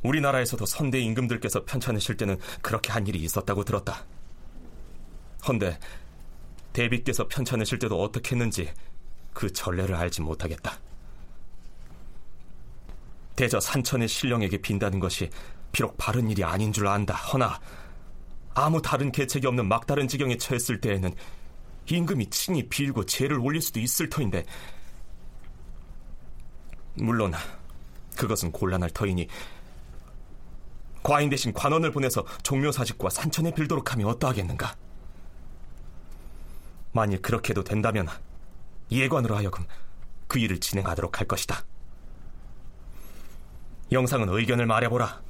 우리나라에서도 0.03 0.65
선대 0.65 0.99
임금들께서 0.99 1.65
편찮으실 1.65 2.17
때는 2.17 2.37
그렇게 2.61 2.91
한 2.91 3.05
일이 3.07 3.19
있었다고 3.19 3.63
들었다. 3.63 4.05
헌데 5.47 5.79
대비께서 6.73 7.27
편찮으실 7.27 7.79
때도 7.79 8.01
어떻게 8.01 8.35
했는지 8.35 8.71
그 9.33 9.51
전례를 9.51 9.95
알지 9.95 10.21
못하겠다. 10.21 10.79
대저 13.35 13.59
산천의 13.59 14.07
신령에게 14.07 14.57
빈다는 14.57 14.99
것이 14.99 15.29
비록 15.71 15.97
바른 15.97 16.29
일이 16.29 16.43
아닌 16.43 16.73
줄 16.73 16.87
안다. 16.87 17.13
허나 17.13 17.59
아무 18.59 18.81
다른 18.81 19.11
계책이 19.11 19.45
없는 19.45 19.67
막다른 19.67 20.07
지경에 20.07 20.35
처했을 20.35 20.81
때에는 20.81 21.13
임금이 21.85 22.31
친히 22.31 22.67
빌고 22.67 23.05
죄를 23.05 23.37
올릴 23.37 23.61
수도 23.61 23.79
있을 23.79 24.09
터인데 24.09 24.43
물론 26.95 27.33
그것은 28.15 28.51
곤란할 28.51 28.89
터이니 28.89 29.27
과인 31.03 31.29
대신 31.29 31.53
관원을 31.53 31.91
보내서 31.91 32.25
종묘사직과 32.41 33.11
산천에 33.11 33.53
빌도록 33.53 33.93
하면 33.93 34.07
어떠하겠는가? 34.07 34.75
만일 36.93 37.21
그렇게도 37.21 37.63
된다면 37.63 38.07
예관으로 38.89 39.35
하여금 39.35 39.65
그 40.27 40.39
일을 40.39 40.59
진행하도록 40.59 41.19
할 41.19 41.27
것이다. 41.27 41.63
영상은 43.91 44.29
의견을 44.29 44.65
말해보라. 44.65 45.21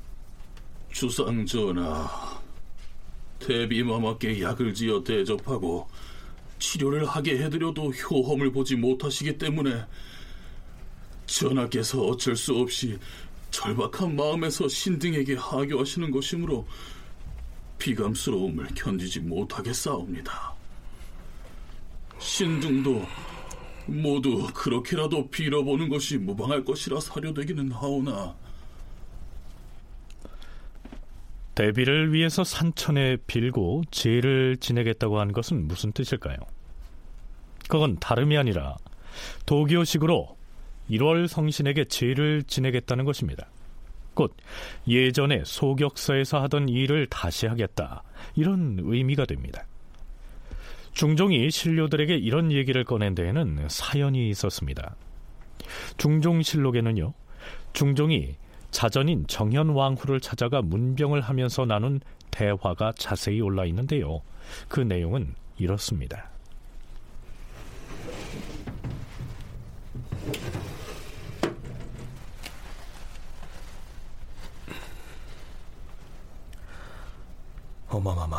주상 0.93 1.45
전하, 1.45 2.36
대비마마께 3.39 4.41
약을 4.41 4.73
지어 4.73 5.03
대접하고 5.03 5.87
치료를 6.59 7.05
하게 7.05 7.37
해드려도 7.37 7.91
효험을 7.91 8.51
보지 8.51 8.75
못하시기 8.75 9.37
때문에 9.37 9.85
전하께서 11.25 12.01
어쩔 12.01 12.35
수 12.35 12.55
없이 12.55 12.97
절박한 13.51 14.15
마음에서 14.15 14.67
신등에게 14.67 15.35
하교하시는 15.35 16.11
것이므로 16.11 16.67
비감스러움을 17.77 18.67
견디지 18.75 19.21
못하겠사옵니다. 19.21 20.55
신중도 22.19 23.05
모두 23.85 24.47
그렇게라도 24.53 25.29
빌어보는 25.29 25.89
것이 25.89 26.17
무방할 26.17 26.65
것이라 26.65 26.99
사료되기는 26.99 27.71
하오나 27.71 28.35
대비를 31.57 32.13
위해서 32.13 32.43
산천에 32.43 33.17
빌고 33.25 33.81
제를 33.89 34.57
지내겠다고 34.57 35.19
한 35.19 35.31
것은 35.31 35.67
무슨 35.67 35.91
뜻일까요? 35.91 36.37
그건 37.67 37.97
다름이 37.97 38.37
아니라 38.37 38.77
도교식으로 39.47 40.37
1월 40.91 41.27
성신에게 41.27 41.85
제를 41.85 42.43
지내겠다는 42.43 43.05
것입니다. 43.05 43.47
곧 44.13 44.37
예전에 44.87 45.41
소격서에서 45.45 46.43
하던 46.43 46.69
일을 46.69 47.07
다시 47.07 47.47
하겠다 47.47 48.03
이런 48.35 48.77
의미가 48.79 49.25
됩니다. 49.25 49.65
중종이 50.93 51.49
신료들에게 51.49 52.17
이런 52.17 52.51
얘기를 52.51 52.83
꺼낸 52.83 53.15
데에는 53.15 53.67
사연이 53.67 54.29
있었습니다. 54.29 54.95
중종실록에는요, 55.97 57.15
중종이 57.73 58.35
자전인 58.71 59.25
정현 59.27 59.69
왕후를 59.69 60.19
찾아가 60.19 60.61
문병을 60.61 61.21
하면서 61.21 61.65
나눈 61.65 61.99
대화가 62.31 62.93
자세히 62.97 63.41
올라 63.41 63.65
있는데요. 63.65 64.21
그 64.67 64.79
내용은 64.79 65.35
이렇습니다. 65.57 66.29
어마마마, 77.87 78.37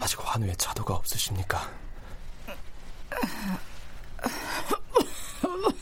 아직 0.00 0.18
환우에 0.22 0.54
자도가 0.54 0.94
없으십니까? 0.94 1.70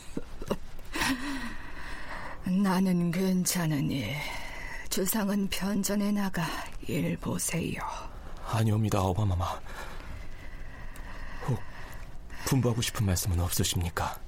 나는 2.49 3.11
괜찮으니 3.11 4.15
주상은 4.89 5.47
편전에 5.49 6.11
나가 6.11 6.43
일 6.87 7.15
보세요. 7.17 7.79
아니옵니다, 8.47 9.01
어마마마. 9.01 9.45
혹 11.47 11.59
분부하고 12.45 12.81
싶은 12.81 13.05
말씀은 13.05 13.39
없으십니까? 13.39 14.19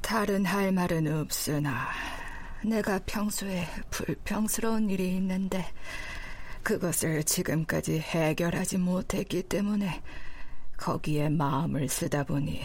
다른 0.00 0.46
할 0.46 0.72
말은 0.72 1.20
없으나 1.20 1.88
내가 2.64 2.98
평소에 3.06 3.68
불평스러운 3.90 4.88
일이 4.88 5.14
있는데 5.16 5.64
그것을 6.62 7.22
지금까지 7.24 8.00
해결하지 8.00 8.78
못했기 8.78 9.42
때문에 9.44 10.02
거기에 10.76 11.28
마음을 11.28 11.88
쓰다 11.88 12.24
보니 12.24 12.60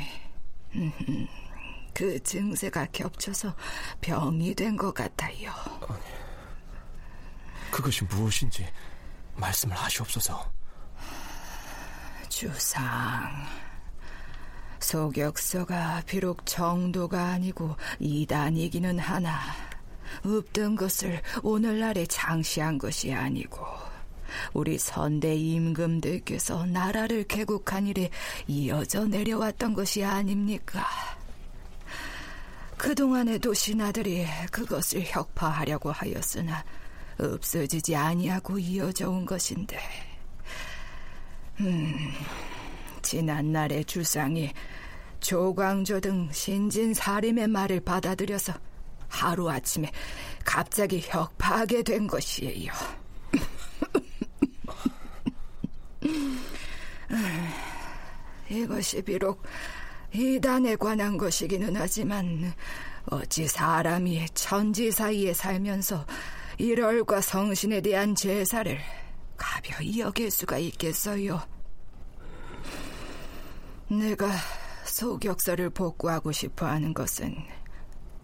그 2.01 2.17
증세가 2.23 2.87
겹쳐서 2.87 3.55
병이 4.01 4.55
된 4.55 4.75
것 4.75 4.91
같아요. 4.91 5.51
그것이 7.69 8.03
무엇인지 8.05 8.65
말씀을 9.35 9.75
하시옵소서. 9.75 10.51
주상. 12.27 13.31
소격서가 14.79 16.01
비록 16.07 16.43
정도가 16.47 17.23
아니고 17.33 17.75
이단이기는 17.99 18.97
하나 18.97 19.39
없던 20.25 20.77
것을 20.77 21.21
오늘날에 21.43 22.07
장시한 22.07 22.79
것이 22.79 23.13
아니고 23.13 23.63
우리 24.53 24.79
선대 24.79 25.35
임금들께서 25.35 26.65
나라를 26.65 27.25
개국한 27.25 27.85
일에 27.85 28.09
이어져 28.47 29.05
내려왔던 29.05 29.75
것이 29.75 30.03
아닙니까? 30.03 30.83
그동안에도 32.81 33.53
신하들이 33.53 34.25
그것을 34.49 35.03
혁파하려고 35.05 35.91
하였으나 35.91 36.65
없어지지 37.19 37.95
아니하고 37.95 38.57
이어져 38.57 39.07
온 39.07 39.23
것인데 39.23 39.79
음, 41.59 42.11
지난 43.03 43.51
날의 43.51 43.85
주상이 43.85 44.51
조광조 45.19 45.99
등 45.99 46.27
신진 46.31 46.95
사림의 46.95 47.49
말을 47.49 47.81
받아들여서 47.81 48.53
하루아침에 49.09 49.91
갑자기 50.43 51.03
혁파하게 51.05 51.83
된 51.83 52.07
것이에요. 52.07 52.73
이것이 58.49 59.03
비록 59.03 59.43
이단에 60.13 60.75
관한 60.75 61.17
것이기는 61.17 61.75
하지만 61.75 62.53
어찌 63.05 63.47
사람이 63.47 64.27
천지 64.33 64.91
사이에 64.91 65.33
살면서 65.33 66.05
일월과 66.57 67.21
성신에 67.21 67.81
대한 67.81 68.13
제사를 68.13 68.77
가벼이 69.37 69.99
여길 69.99 70.29
수가 70.29 70.57
있겠어요. 70.57 71.41
내가 73.87 74.29
소격서를 74.85 75.69
복구하고 75.71 76.31
싶어 76.31 76.65
하는 76.65 76.93
것은 76.93 77.35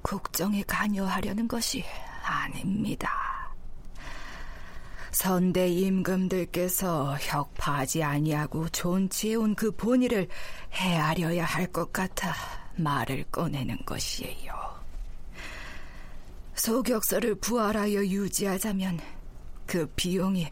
국정에 0.02 0.64
관여하려는 0.64 1.48
것이 1.48 1.84
아닙니다. 2.24 3.37
선대 5.12 5.68
임금들께서 5.70 7.18
혁파하지 7.20 8.04
아니하고 8.04 8.70
존치해온 8.70 9.56
그 9.56 9.72
본의를 9.72 10.28
헤아려야 10.74 11.46
할 11.46 11.68
것 11.72 11.92
같아 11.92 12.34
말을 12.76 13.26
꺼내는 13.32 13.78
것이에요. 13.86 14.54
소격서를 16.56 17.36
부활하여 17.36 18.06
유지하자면 18.06 19.00
그 19.66 19.86
비용이 19.96 20.48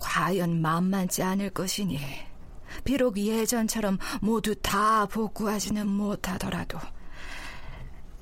과연 0.00 0.60
만만치 0.60 1.22
않을 1.22 1.50
것이니 1.50 2.00
비록 2.84 3.18
예전처럼 3.18 3.98
모두 4.20 4.54
다 4.56 5.06
복구하지는 5.06 5.86
못하더라도 5.86 6.78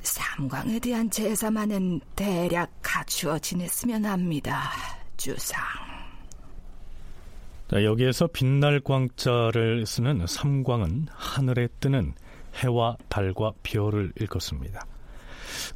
삼광에 0.02 0.78
대한 0.80 1.10
제사만은 1.10 2.00
대략 2.16 2.70
갖추어 2.82 3.38
지냈으면 3.38 4.04
합니다. 4.04 4.70
주상. 5.22 5.62
자, 7.70 7.84
여기에서 7.84 8.26
빛날 8.26 8.80
광자를 8.80 9.86
쓰는 9.86 10.26
삼광은 10.26 11.06
하늘에 11.12 11.68
뜨는 11.78 12.14
해와 12.56 12.96
달과 13.08 13.52
별을 13.62 14.12
일컫습니다. 14.16 14.84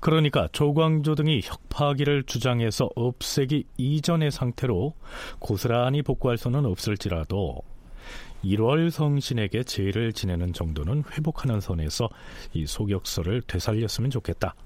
그러니까 0.01 0.49
조광조 0.51 1.14
등이 1.14 1.42
혁파하기를 1.44 2.24
주장해서 2.24 2.90
없애기 2.97 3.66
이전의 3.76 4.32
상태로 4.32 4.94
고스란히 5.38 6.03
복구할 6.03 6.38
수는 6.38 6.66
없을지라도 6.66 7.62
1월 8.44 8.90
성신에게 8.90 9.62
제를 9.62 10.12
지내는 10.12 10.55
정도는 10.55 11.05
회복하는 11.12 11.61
선에서 11.61 12.09
이 12.53 12.66
소격서를 12.66 13.42
되살렸으면 13.42 14.11
좋겠다. 14.11 14.57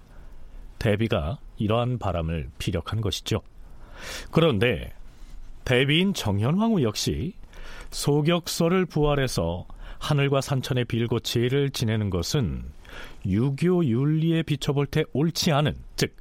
대비가 0.78 1.38
이러한 1.58 1.98
바람을 1.98 2.48
피력한 2.56 3.02
것이죠. 3.02 3.42
그런데 4.30 4.92
대비인 5.64 6.14
정현왕후 6.14 6.82
역시 6.82 7.34
소격서를 7.90 8.86
부활해서 8.86 9.66
하늘과 9.98 10.40
산천에 10.40 10.84
빌고 10.84 11.20
제를 11.20 11.70
지내는 11.70 12.10
것은 12.10 12.64
유교 13.26 13.84
윤리에 13.84 14.42
비춰볼 14.42 14.86
때 14.86 15.04
옳지 15.12 15.52
않은 15.52 15.76
즉 15.96 16.16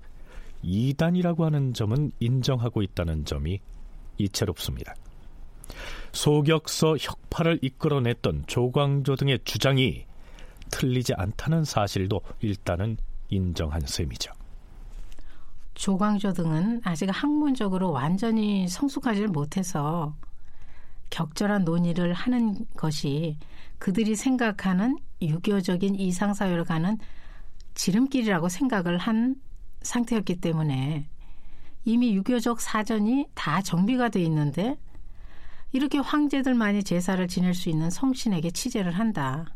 이단이라고 0.62 1.46
하는 1.46 1.74
점은 1.74 2.12
인정하고 2.20 2.82
있다는 2.82 3.26
점이 3.26 3.60
이채롭습니다. 4.18 4.94
소격서 6.12 6.98
혁파를 7.00 7.60
이끌어냈던 7.62 8.46
조광조 8.48 9.16
등의 9.16 9.40
주장이 9.46 10.06
틀리지 10.72 11.14
않다는 11.14 11.64
사실도 11.64 12.22
일단은 12.42 12.98
인정한 13.30 13.82
셈이죠. 13.82 14.32
조광조 15.80 16.34
등은 16.34 16.82
아직 16.84 17.10
학문적으로 17.10 17.92
완전히 17.92 18.68
성숙하지 18.68 19.28
못해서 19.28 20.14
격절한 21.10 21.64
논의를 21.64 22.12
하는 22.12 22.66
것이 22.76 23.38
그들이 23.78 24.18
생각하는 24.18 24.98
유교적인 25.22 25.96
이상사회로 25.96 26.66
가는 26.66 26.98
지름길이라고 27.76 28.50
생각을 28.50 28.98
한 28.98 29.38
상태였기 29.82 30.42
때문에 30.42 31.08
이미 31.86 32.14
유교적 32.14 32.60
사전이 32.60 33.28
다 33.34 33.62
정비가 33.62 34.10
돼 34.10 34.22
있는데 34.24 34.78
이렇게 35.72 35.98
황제들만이 36.00 36.84
제사를 36.84 37.26
지낼 37.30 37.54
수 37.54 37.70
있는 37.70 37.90
성신에게 37.90 38.52
취재를 38.52 38.92
한다. 38.92 39.56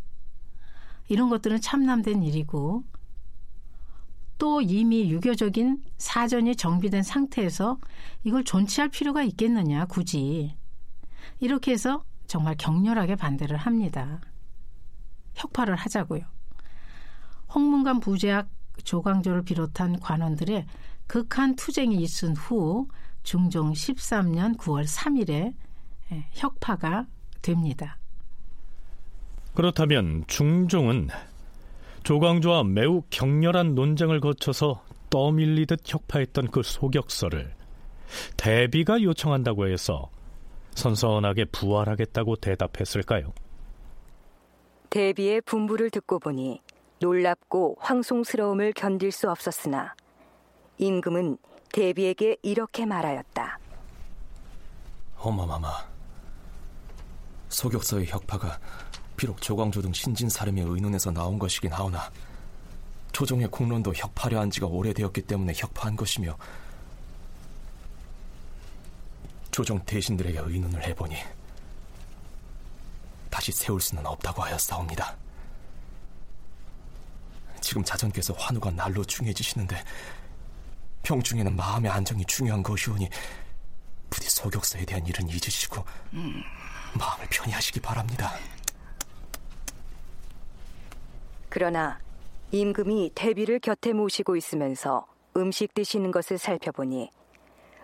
이런 1.09 1.27
것들은 1.27 1.59
참남된 1.59 2.23
일이고 2.23 2.85
또 4.37 4.61
이미 4.61 5.09
유교적인 5.11 5.83
사전이 5.97 6.55
정비된 6.55 7.03
상태에서 7.03 7.77
이걸 8.23 8.43
존치할 8.43 8.89
필요가 8.89 9.23
있겠느냐 9.23 9.85
굳이 9.85 10.55
이렇게 11.39 11.71
해서 11.71 12.03
정말 12.27 12.55
격렬하게 12.57 13.15
반대를 13.15 13.57
합니다. 13.57 14.21
혁파를 15.35 15.75
하자고요. 15.75 16.21
홍문관 17.53 17.99
부제학 17.99 18.49
조광조를 18.83 19.43
비롯한 19.43 19.99
관원들의 19.99 20.65
극한 21.07 21.55
투쟁이 21.55 22.01
있은 22.01 22.35
후 22.35 22.87
중종 23.23 23.71
13년 23.71 24.57
9월 24.57 24.85
3일에 24.85 25.53
혁파가 26.31 27.07
됩니다. 27.41 27.97
그렇다면 29.53 30.23
중종은 30.27 31.09
조광조와 32.03 32.65
매우 32.65 33.01
격렬한 33.09 33.75
논쟁을 33.75 34.19
거쳐서 34.19 34.83
떠밀리듯 35.09 35.81
혁파했던 35.85 36.51
그 36.51 36.61
소격서를 36.63 37.55
대비가 38.35 39.01
요청한다고 39.01 39.67
해서 39.67 40.09
선선하게 40.71 41.45
부활하겠다고 41.45 42.35
대답했을까요? 42.37 43.33
대비의 44.89 45.41
분부를 45.41 45.89
듣고 45.89 46.19
보니 46.19 46.61
놀랍고 46.99 47.77
황송스러움을 47.79 48.73
견딜 48.73 49.11
수 49.11 49.29
없었으나 49.29 49.95
임금은 50.77 51.37
대비에게 51.71 52.37
이렇게 52.41 52.85
말하였다. 52.85 53.59
어마마마, 55.17 55.69
소격서의 57.49 58.07
혁파가 58.07 58.59
비록 59.23 59.41
조광조 59.41 59.81
등 59.81 59.93
신진 59.93 60.27
사람의 60.27 60.65
의논에서 60.65 61.09
나온 61.09 61.39
것이긴 61.39 61.71
하오나 61.71 62.11
조정의 63.13 63.47
공론도 63.47 63.93
혁파려 63.95 64.41
한 64.41 64.51
지가 64.51 64.67
오래되었기 64.67 65.21
때문에 65.21 65.53
혁파한 65.55 65.95
것이며 65.95 66.37
조정 69.49 69.79
대신들에게 69.85 70.39
의논을 70.43 70.83
해보니 70.83 71.15
다시 73.29 73.53
세울 73.53 73.79
수는 73.79 74.05
없다고 74.05 74.43
하였사옵니다. 74.43 75.15
지금 77.61 77.81
자전께서 77.81 78.33
환우가 78.33 78.71
날로 78.71 79.05
중해지시는데 79.05 79.81
병중에는 81.03 81.55
마음의 81.55 81.89
안정이 81.89 82.25
중요한 82.25 82.61
것이오니 82.61 83.07
부디 84.09 84.29
소격서에 84.29 84.83
대한 84.83 85.07
일은 85.07 85.29
잊으시고 85.29 85.85
음. 86.11 86.43
마음을 86.99 87.25
편히 87.29 87.53
하시기 87.53 87.79
바랍니다. 87.79 88.33
그러나 91.53 91.99
임금이 92.49 93.11
대비를 93.13 93.59
곁에 93.59 93.93
모시고 93.93 94.35
있으면서 94.35 95.05
음식 95.37 95.75
드시는 95.75 96.09
것을 96.09 96.39
살펴보니 96.39 97.11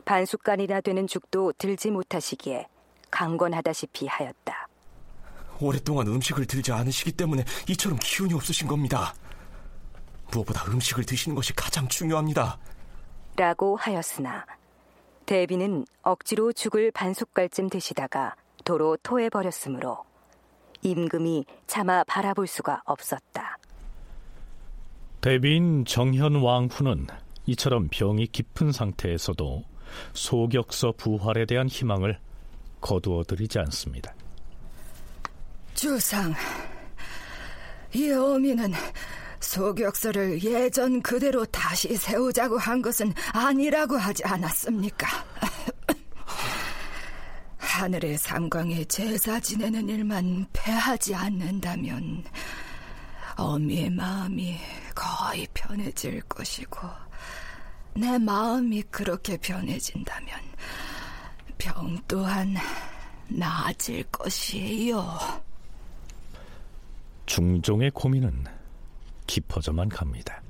반숟간이나 0.06 0.82
되는 0.82 1.06
죽도 1.06 1.54
들지 1.56 1.92
못하시기에 1.92 2.68
강권하다시피 3.12 4.08
하였다. 4.08 4.68
오랫동안 5.62 6.08
음식을 6.08 6.48
들지 6.48 6.72
않으시기 6.72 7.12
때문에 7.12 7.44
이처럼 7.70 8.00
기운이 8.02 8.34
없으신 8.34 8.68
겁니다. 8.68 9.14
무엇보다 10.32 10.66
음식을 10.72 11.04
드시는 11.04 11.36
것이 11.36 11.54
가장 11.54 11.88
중요합니다. 11.88 12.58
라고 13.36 13.76
하였으나 13.76 14.48
대비는 15.28 15.86
억지로 16.02 16.54
죽을 16.54 16.90
반숟갈쯤 16.90 17.70
드시다가 17.70 18.34
도로 18.66 18.98
토해버렸으므로 19.04 20.10
임금이 20.82 21.46
차마 21.68 22.04
바라볼 22.04 22.48
수가 22.48 22.82
없었다. 22.86 23.59
대비인 25.22 25.84
정현왕후는 25.84 27.08
이처럼 27.48 27.90
병이 27.90 28.28
깊은 28.28 28.72
상태에서도 28.72 29.64
소격서 30.14 30.94
부활에 30.94 31.46
대한 31.46 31.68
희망을 31.68 32.20
거두어들이지 32.80 33.60
않습니다. 33.60 34.14
주상, 35.74 36.34
이 37.94 38.10
어미는 38.12 38.72
소격서를 39.42 40.42
예전 40.44 41.02
그대로 41.02 41.46
다시 41.46 41.96
세우자고 41.96 42.58
한 42.58 42.82
것은 42.82 43.14
아니라고 43.34 43.98
하지 43.98 44.24
않았습니까? 44.24 45.08
하늘의 47.58 48.18
삼광에 48.18 48.86
제사 48.86 49.40
지내는 49.40 49.90
일만 49.90 50.46
패하지 50.54 51.16
않는다면 51.16 52.24
어미의 53.40 53.90
마음이 53.92 54.58
거의 54.94 55.48
편해질 55.54 56.22
것이고 56.24 56.88
내 57.96 58.18
마음이 58.18 58.84
그렇게 58.84 59.38
변해진다면 59.38 60.30
병 61.58 61.98
또한 62.08 62.56
나아질 63.28 64.04
것이에요. 64.12 65.18
중종의 67.26 67.92
고민은 67.92 68.46
깊어져만 69.28 69.90
갑니다. 69.90 70.42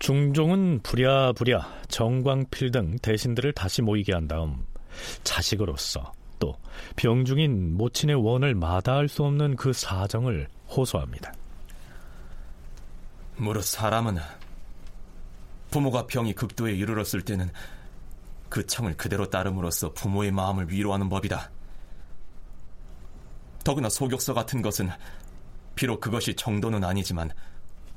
중종은 0.00 0.80
부랴부랴 0.82 1.84
정광필 1.88 2.70
등 2.70 2.96
대신들을 3.00 3.52
다시 3.52 3.82
모이게 3.82 4.14
한 4.14 4.26
다음 4.26 4.64
자식으로서 5.24 6.12
또 6.38 6.56
병중인 6.96 7.76
모친의 7.76 8.16
원을 8.16 8.54
마다할 8.54 9.08
수 9.08 9.22
없는 9.24 9.56
그 9.56 9.74
사정을 9.74 10.48
호소합니다. 10.70 11.34
무릇 13.36 13.62
사람은 13.62 14.16
부모가 15.70 16.06
병이 16.06 16.34
극도에 16.34 16.72
이르렀을 16.72 17.20
때는 17.20 17.50
그 18.48 18.66
청을 18.66 18.96
그대로 18.96 19.28
따름으로써 19.28 19.92
부모의 19.92 20.32
마음을 20.32 20.70
위로하는 20.70 21.10
법이다. 21.10 21.50
더구나 23.62 23.90
소격서 23.90 24.32
같은 24.32 24.62
것은 24.62 24.88
비록 25.74 26.00
그것이 26.00 26.34
정도는 26.34 26.84
아니지만 26.84 27.30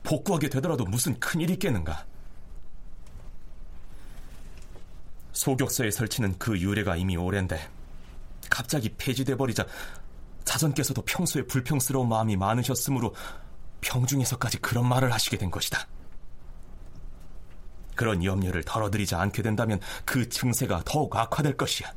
복구하게 0.04 0.50
되더라도 0.50 0.86
무슨 0.86 1.20
큰일이 1.20 1.54
있겠는가? 1.54 2.06
소격서에 5.32 5.92
설치는 5.92 6.38
그 6.38 6.60
유래가 6.60 6.96
이미 6.96 7.18
오랜데 7.18 7.70
갑자기 8.50 8.90
폐지돼 8.98 9.36
버리자 9.36 9.66
자전께서도 10.46 11.02
평소에 11.04 11.44
불평스러운 11.44 12.08
마음이 12.08 12.36
많으셨으므로 12.36 13.16
평중에서까지 13.82 14.60
그런 14.60 14.88
말을 14.88 15.12
하시게 15.12 15.38
된 15.38 15.50
것이다. 15.50 15.88
그런 17.96 18.24
염려를 18.24 18.64
덜어드리지 18.64 19.16
않게 19.16 19.42
된다면 19.42 19.80
그 20.06 20.28
증세가 20.30 20.82
더욱 20.86 21.16
악화될 21.16 21.58
것이야. 21.58 21.92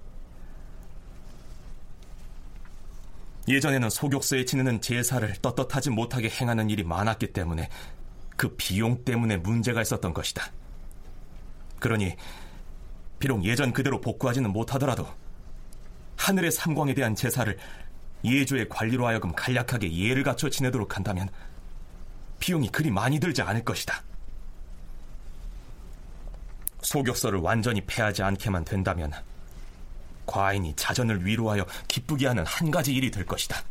예전에는 3.48 3.90
소격서에 3.90 4.44
지내는 4.44 4.80
제사를 4.80 5.32
떳떳하지 5.36 5.90
못하게 5.90 6.28
행하는 6.28 6.68
일이 6.68 6.82
많았기 6.82 7.32
때문에 7.32 7.68
그 8.36 8.54
비용 8.56 9.04
때문에 9.04 9.36
문제가 9.36 9.82
있었던 9.82 10.12
것이다. 10.12 10.50
그러니 11.78 12.16
비록 13.18 13.44
예전 13.44 13.72
그대로 13.72 14.00
복구하지는 14.00 14.50
못하더라도 14.50 15.06
하늘의 16.16 16.50
삼광에 16.50 16.94
대한 16.94 17.14
제사를 17.14 17.56
예조의 18.24 18.68
관리로 18.68 19.06
하여금 19.06 19.32
간략하게 19.32 19.96
예를 19.96 20.22
갖춰 20.22 20.48
지내도록 20.48 20.96
한다면 20.96 21.28
비용이 22.40 22.68
그리 22.70 22.90
많이 22.90 23.20
들지 23.20 23.42
않을 23.42 23.64
것이다. 23.64 24.02
소격서를 26.82 27.40
완전히 27.40 27.80
패하지 27.80 28.22
않게만 28.22 28.64
된다면 28.64 29.12
과인이 30.26 30.74
자전을 30.76 31.24
위로하여 31.24 31.64
기쁘게 31.88 32.26
하는 32.26 32.44
한 32.46 32.70
가지 32.70 32.94
일이 32.94 33.10
될 33.10 33.24
것이다. 33.24 33.62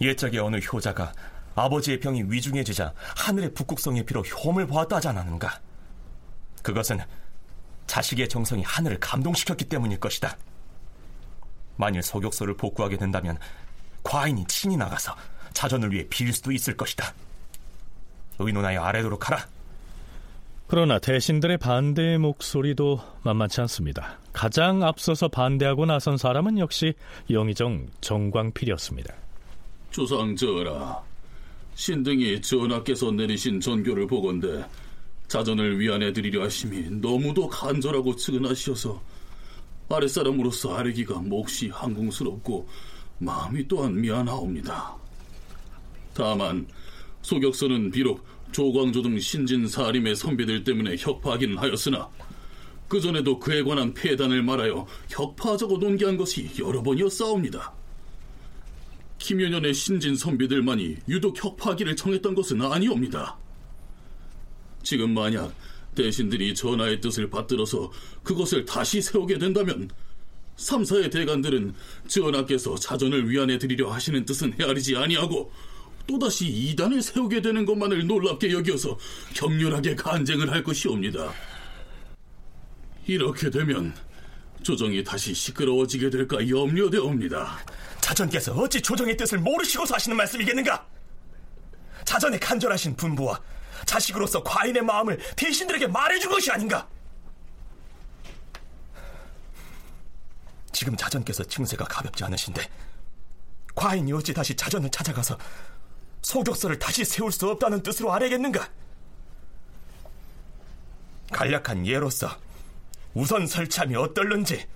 옛적에 0.00 0.38
어느 0.38 0.56
효자가 0.56 1.12
아버지의 1.54 2.00
병이 2.00 2.24
위중해지자 2.26 2.92
하늘의 3.16 3.54
북극성의 3.54 4.04
피로 4.06 4.22
효험을 4.22 4.66
보았다 4.66 4.96
하지 4.96 5.08
않았는가? 5.08 5.60
그것은 6.62 7.00
자식의 7.86 8.28
정성이 8.28 8.62
하늘을 8.62 8.98
감동시켰기 8.98 9.66
때문일 9.66 10.00
것이다. 10.00 10.36
만일 11.76 12.02
소격서를 12.02 12.56
복구하게 12.56 12.96
된다면 12.96 13.38
과인이 14.02 14.46
친히 14.46 14.76
나가서 14.76 15.14
자전을 15.52 15.92
위해 15.92 16.06
빌 16.08 16.32
수도 16.32 16.50
있을 16.52 16.76
것이다. 16.76 17.14
의논하여 18.38 18.82
아래도록 18.82 19.28
하라. 19.28 19.46
그러나 20.66 20.98
대신들의 20.98 21.58
반대의 21.58 22.18
목소리도 22.18 23.00
만만치 23.22 23.60
않습니다. 23.62 24.18
가장 24.32 24.82
앞서서 24.82 25.28
반대하고 25.28 25.86
나선 25.86 26.16
사람은 26.16 26.58
역시 26.58 26.94
영의정 27.30 27.86
정광필이었습니다. 28.00 29.14
조상전하, 29.90 31.00
신등이 31.74 32.40
전하께서 32.40 33.12
내리신 33.12 33.60
전교를 33.60 34.06
보건대 34.06 34.64
자전을 35.28 35.78
위안해 35.78 36.12
드리려 36.12 36.42
하심이 36.44 37.00
너무도 37.00 37.48
간절하고 37.48 38.16
측은하시어서 38.16 39.00
아랫사람으로서 39.88 40.76
아뢰기가 40.76 41.18
몹시 41.18 41.68
항궁스럽고 41.68 42.66
마음이 43.18 43.68
또한 43.68 44.00
미안하옵니다. 44.00 44.96
다만 46.14 46.66
소격서는 47.22 47.90
비록 47.90 48.24
조광조 48.54 49.02
등 49.02 49.18
신진 49.18 49.66
사림의 49.66 50.14
선비들 50.14 50.62
때문에 50.62 50.96
혁파하기는 50.96 51.58
하였으나 51.58 52.08
그 52.86 53.00
전에도 53.00 53.40
그에 53.40 53.64
관한 53.64 53.92
폐단을 53.92 54.44
말하여 54.44 54.86
혁파하자고 55.08 55.78
논기한 55.78 56.16
것이 56.16 56.48
여러 56.60 56.80
번이었사옵니다. 56.80 57.72
김연년의 59.18 59.74
신진 59.74 60.14
선비들만이 60.14 60.98
유독 61.08 61.42
혁파하기를 61.42 61.96
청했던 61.96 62.36
것은 62.36 62.62
아니옵니다. 62.62 63.36
지금 64.84 65.12
만약 65.14 65.52
대신들이 65.96 66.54
전하의 66.54 67.00
뜻을 67.00 67.28
받들어서 67.30 67.90
그것을 68.22 68.64
다시 68.64 69.02
세우게 69.02 69.38
된다면 69.38 69.90
삼사의 70.56 71.10
대관들은 71.10 71.74
전하께서 72.06 72.76
자전을 72.76 73.28
위안해 73.28 73.58
드리려 73.58 73.90
하시는 73.90 74.24
뜻은 74.24 74.54
헤아리지 74.60 74.94
아니하고 74.94 75.50
또다시 76.06 76.46
이단을 76.46 77.02
세우게 77.02 77.40
되는 77.42 77.64
것만을 77.64 78.06
놀랍게 78.06 78.52
여겨서 78.52 78.98
격렬하게 79.34 79.94
간쟁을 79.94 80.50
할 80.50 80.62
것이옵니다. 80.62 81.32
이렇게 83.06 83.50
되면 83.50 83.94
조정이 84.62 85.04
다시 85.04 85.34
시끄러워지게 85.34 86.10
될까 86.10 86.36
염려되옵니다. 86.48 87.58
자전께서 88.00 88.52
어찌 88.54 88.80
조정의 88.80 89.16
뜻을 89.16 89.38
모르시고서 89.38 89.94
하시는 89.94 90.16
말씀이겠는가? 90.16 90.86
자전의 92.04 92.40
간절하신 92.40 92.96
분부와 92.96 93.40
자식으로서 93.86 94.42
과인의 94.42 94.82
마음을 94.82 95.18
대신들에게 95.36 95.86
말해준 95.86 96.30
것이 96.30 96.50
아닌가? 96.50 96.88
지금 100.72 100.96
자전께서 100.96 101.44
증세가 101.44 101.84
가볍지 101.84 102.24
않으신데 102.24 102.68
과인이 103.74 104.12
어찌 104.12 104.32
다시 104.34 104.54
자전을 104.54 104.90
찾아가서 104.90 105.38
소격서를 106.24 106.78
다시 106.78 107.04
세울 107.04 107.30
수 107.30 107.48
없다는 107.50 107.82
뜻으로 107.82 108.12
아뢰겠는가? 108.12 108.68
간략한 111.30 111.86
예로서 111.86 112.28
우선 113.12 113.46
설참이 113.46 113.94
어떨는지 113.94 114.66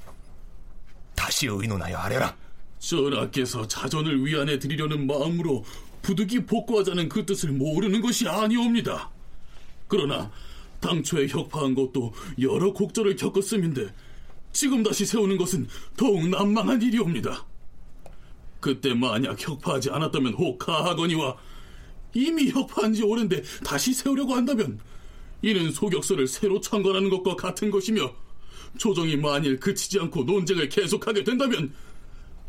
다시 1.14 1.46
의논하여 1.46 1.96
아뢰라. 1.96 2.36
전하께서 2.78 3.66
자전을 3.66 4.24
위안해 4.24 4.59
드리려는 4.59 5.07
마음으로 5.07 5.64
부득이 6.03 6.44
복구하자는 6.44 7.09
그 7.09 7.24
뜻을 7.26 7.51
모르는 7.51 8.01
것이 8.01 8.28
아니옵니다. 8.28 9.11
그러나 9.88 10.30
당초에 10.80 11.26
혁파한 11.28 11.74
것도 11.74 12.12
여러 12.40 12.72
곡절을 12.72 13.16
겪었음인데 13.16 13.92
지금 14.53 14.82
다시 14.82 15.05
세우는 15.07 15.38
것은 15.38 15.66
더욱 15.96 16.28
난망한 16.28 16.82
일이옵니다. 16.82 17.44
그때 18.61 18.94
만약 18.94 19.36
혁파하지 19.40 19.90
않았다면 19.90 20.34
혹하하거니와 20.34 21.36
이미 22.14 22.50
혁파한 22.50 22.92
지 22.94 23.02
오랜데 23.02 23.42
다시 23.64 23.92
세우려고 23.92 24.34
한다면 24.34 24.80
이는 25.42 25.70
소격서를 25.70 26.26
새로 26.26 26.61
창건하는 26.61 27.11
것과 27.11 27.36
같은 27.36 27.70
것이며 27.70 28.12
조정이 28.76 29.16
만일 29.16 29.59
그치지 29.59 30.00
않고 30.00 30.24
논쟁을 30.24 30.68
계속하게 30.68 31.24
된다면 31.24 31.72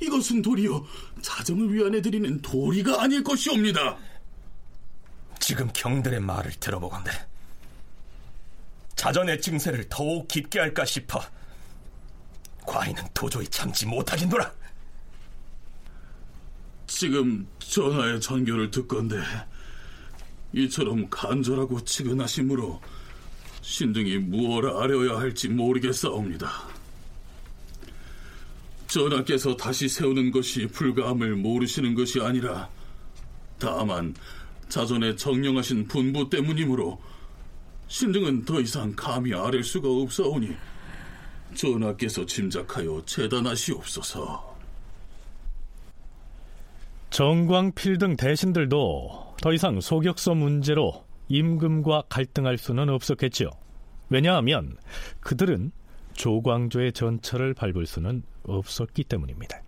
이것은 0.01 0.41
도리어 0.41 0.85
자정을 1.21 1.73
위안해 1.73 2.01
드리는 2.01 2.41
도리가 2.41 3.03
아닐 3.03 3.23
것이옵니다. 3.23 3.97
지금 5.39 5.69
경들의 5.73 6.19
말을 6.19 6.51
들어보건대 6.59 7.11
자전의 8.95 9.41
증세를 9.41 9.87
더욱 9.89 10.27
깊게 10.27 10.59
할까 10.59 10.85
싶어 10.85 11.21
과인은 12.65 13.03
도저히 13.13 13.47
참지 13.47 13.85
못하긴노라. 13.85 14.51
지금 16.99 17.47
전하의 17.59 18.19
전교를 18.19 18.71
듣건데 18.71 19.21
이처럼 20.51 21.09
간절하고 21.09 21.81
치근하심으로 21.85 22.81
신등이 23.61 24.17
무엇을 24.17 24.69
아려야 24.71 25.17
할지 25.17 25.47
모르겠사옵니다. 25.47 26.51
전하께서 28.87 29.55
다시 29.55 29.87
세우는 29.87 30.31
것이 30.31 30.67
불가함을 30.67 31.37
모르시는 31.37 31.95
것이 31.95 32.19
아니라 32.19 32.69
다만 33.57 34.13
자전의 34.67 35.15
정령하신 35.15 35.87
분부 35.87 36.29
때문이므로 36.29 37.01
신등은 37.87 38.43
더 38.43 38.59
이상 38.59 38.93
감히 38.93 39.33
아랠 39.33 39.63
수가 39.63 39.87
없사오니 39.87 40.53
전하께서 41.55 42.25
짐작하여 42.25 43.01
재단하시옵소서. 43.05 44.48
정광필 47.09 47.97
등 47.97 48.15
대신들도 48.15 49.09
더 49.41 49.53
이상 49.53 49.81
소격서 49.81 50.35
문제로 50.35 50.93
임금과 51.27 52.03
갈등할 52.09 52.57
수는 52.57 52.89
없었겠지요. 52.89 53.49
왜냐하면 54.09 54.77
그들은 55.19 55.71
조광조의 56.13 56.93
전철을 56.93 57.53
밟을 57.53 57.85
수는 57.85 58.23
없었기 58.47 59.05
때문입니다. 59.05 59.61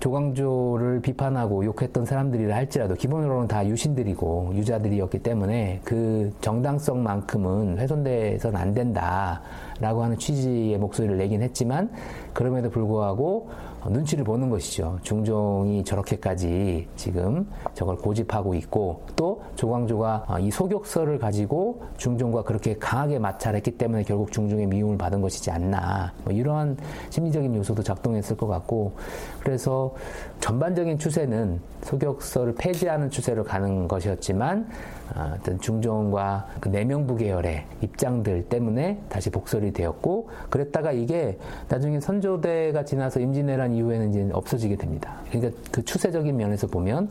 조광조를 0.00 1.00
비판하고 1.00 1.64
욕했던 1.64 2.04
사람들이라 2.04 2.54
할지라도 2.54 2.94
기본으로는 2.94 3.48
다 3.48 3.66
유신들이고 3.66 4.52
유자들이었기 4.54 5.20
때문에 5.20 5.80
그 5.84 6.30
정당성만큼은 6.42 7.78
훼손돼서는 7.78 8.60
안 8.60 8.74
된다라고 8.74 10.02
하는 10.02 10.18
취지의 10.18 10.76
목소리를 10.78 11.16
내긴 11.16 11.42
했지만 11.42 11.90
그럼에도 12.34 12.68
불구하고 12.68 13.48
눈치를 13.90 14.24
보는 14.24 14.50
것이죠. 14.50 14.98
중종이 15.02 15.84
저렇게까지 15.84 16.88
지금 16.96 17.48
저걸 17.74 17.96
고집하고 17.96 18.54
있고 18.54 19.02
또 19.16 19.42
조광조가 19.54 20.38
이 20.40 20.50
소격서를 20.50 21.18
가지고 21.18 21.82
중종과 21.96 22.42
그렇게 22.42 22.76
강하게 22.76 23.18
마찰했기 23.18 23.72
때문에 23.72 24.02
결국 24.02 24.32
중종의 24.32 24.66
미움을 24.66 24.98
받은 24.98 25.20
것이지 25.20 25.50
않나 25.50 26.12
뭐 26.24 26.32
이러한 26.32 26.76
심리적인 27.10 27.54
요소도 27.54 27.82
작동했을 27.82 28.36
것 28.36 28.46
같고 28.46 28.94
그래서 29.40 29.94
전반적인 30.40 30.98
추세는 30.98 31.60
소격서를 31.82 32.54
폐지하는 32.56 33.10
추세로 33.10 33.44
가는 33.44 33.88
것이었지만 33.88 34.68
아, 34.68 34.95
어떤 35.14 35.60
중종과 35.60 36.46
그 36.60 36.68
내명부 36.68 37.16
계열의 37.16 37.66
입장들 37.82 38.48
때문에 38.48 39.00
다시 39.08 39.30
복설이 39.30 39.72
되었고 39.72 40.28
그랬다가 40.50 40.92
이게 40.92 41.38
나중에 41.68 42.00
선조대가 42.00 42.84
지나서 42.84 43.20
임진왜란 43.20 43.74
이후에는 43.74 44.10
이제 44.10 44.28
없어지게 44.32 44.76
됩니다. 44.76 45.20
그러니까 45.30 45.56
그 45.70 45.84
추세적인 45.84 46.36
면에서 46.36 46.66
보면 46.66 47.10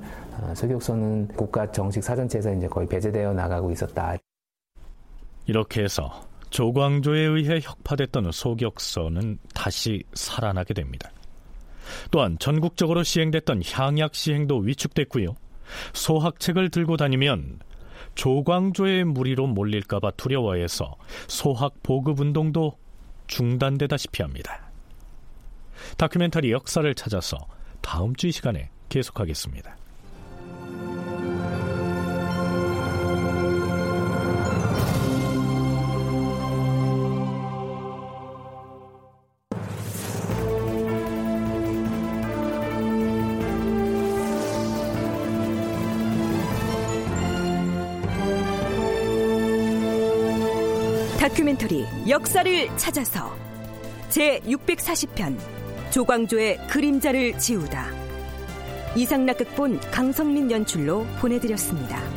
소격서는 0.54 1.30
아, 1.32 1.36
국가 1.36 1.72
정식 1.72 2.04
사전체에서 2.04 2.54
이제 2.54 2.68
거의 2.68 2.88
배제되어 2.88 3.34
나가고 3.34 3.72
있었다. 3.72 4.16
이렇게 5.48 5.84
해서 5.84 6.24
조광조에 6.50 7.20
의해 7.20 7.60
혁파됐던 7.62 8.32
소격서는 8.32 9.40
다시 9.54 10.04
살아나게 10.14 10.74
됩니다. 10.74 11.12
또한 12.12 12.38
전국적으로 12.40 13.04
시행됐던 13.04 13.62
향약 13.72 14.16
시행도 14.16 14.58
위축됐고요. 14.58 15.36
소학책을 15.94 16.70
들고 16.70 16.98
다니면 16.98 17.60
조광조의 18.16 19.04
무리로 19.06 19.48
몰릴까봐 19.48 20.12
두려워해서 20.12 20.96
소학 21.28 21.82
보급 21.84 22.20
운동도 22.20 22.78
중단되다시피 23.28 24.22
합니다. 24.22 24.72
다큐멘터리 25.98 26.52
역사를 26.52 26.94
찾아서 26.96 27.38
다음 27.82 28.16
주 28.16 28.28
이 28.28 28.32
시간에 28.32 28.70
계속하겠습니다. 28.90 29.76
역사를 52.16 52.78
찾아서 52.78 53.36
제 54.08 54.40
640편 54.46 55.38
조광조의 55.92 56.60
그림자를 56.70 57.38
지우다 57.38 57.92
이상락 58.96 59.40
극본 59.40 59.82
강성민 59.92 60.50
연출로 60.50 61.06
보내드렸습니다. 61.20 62.15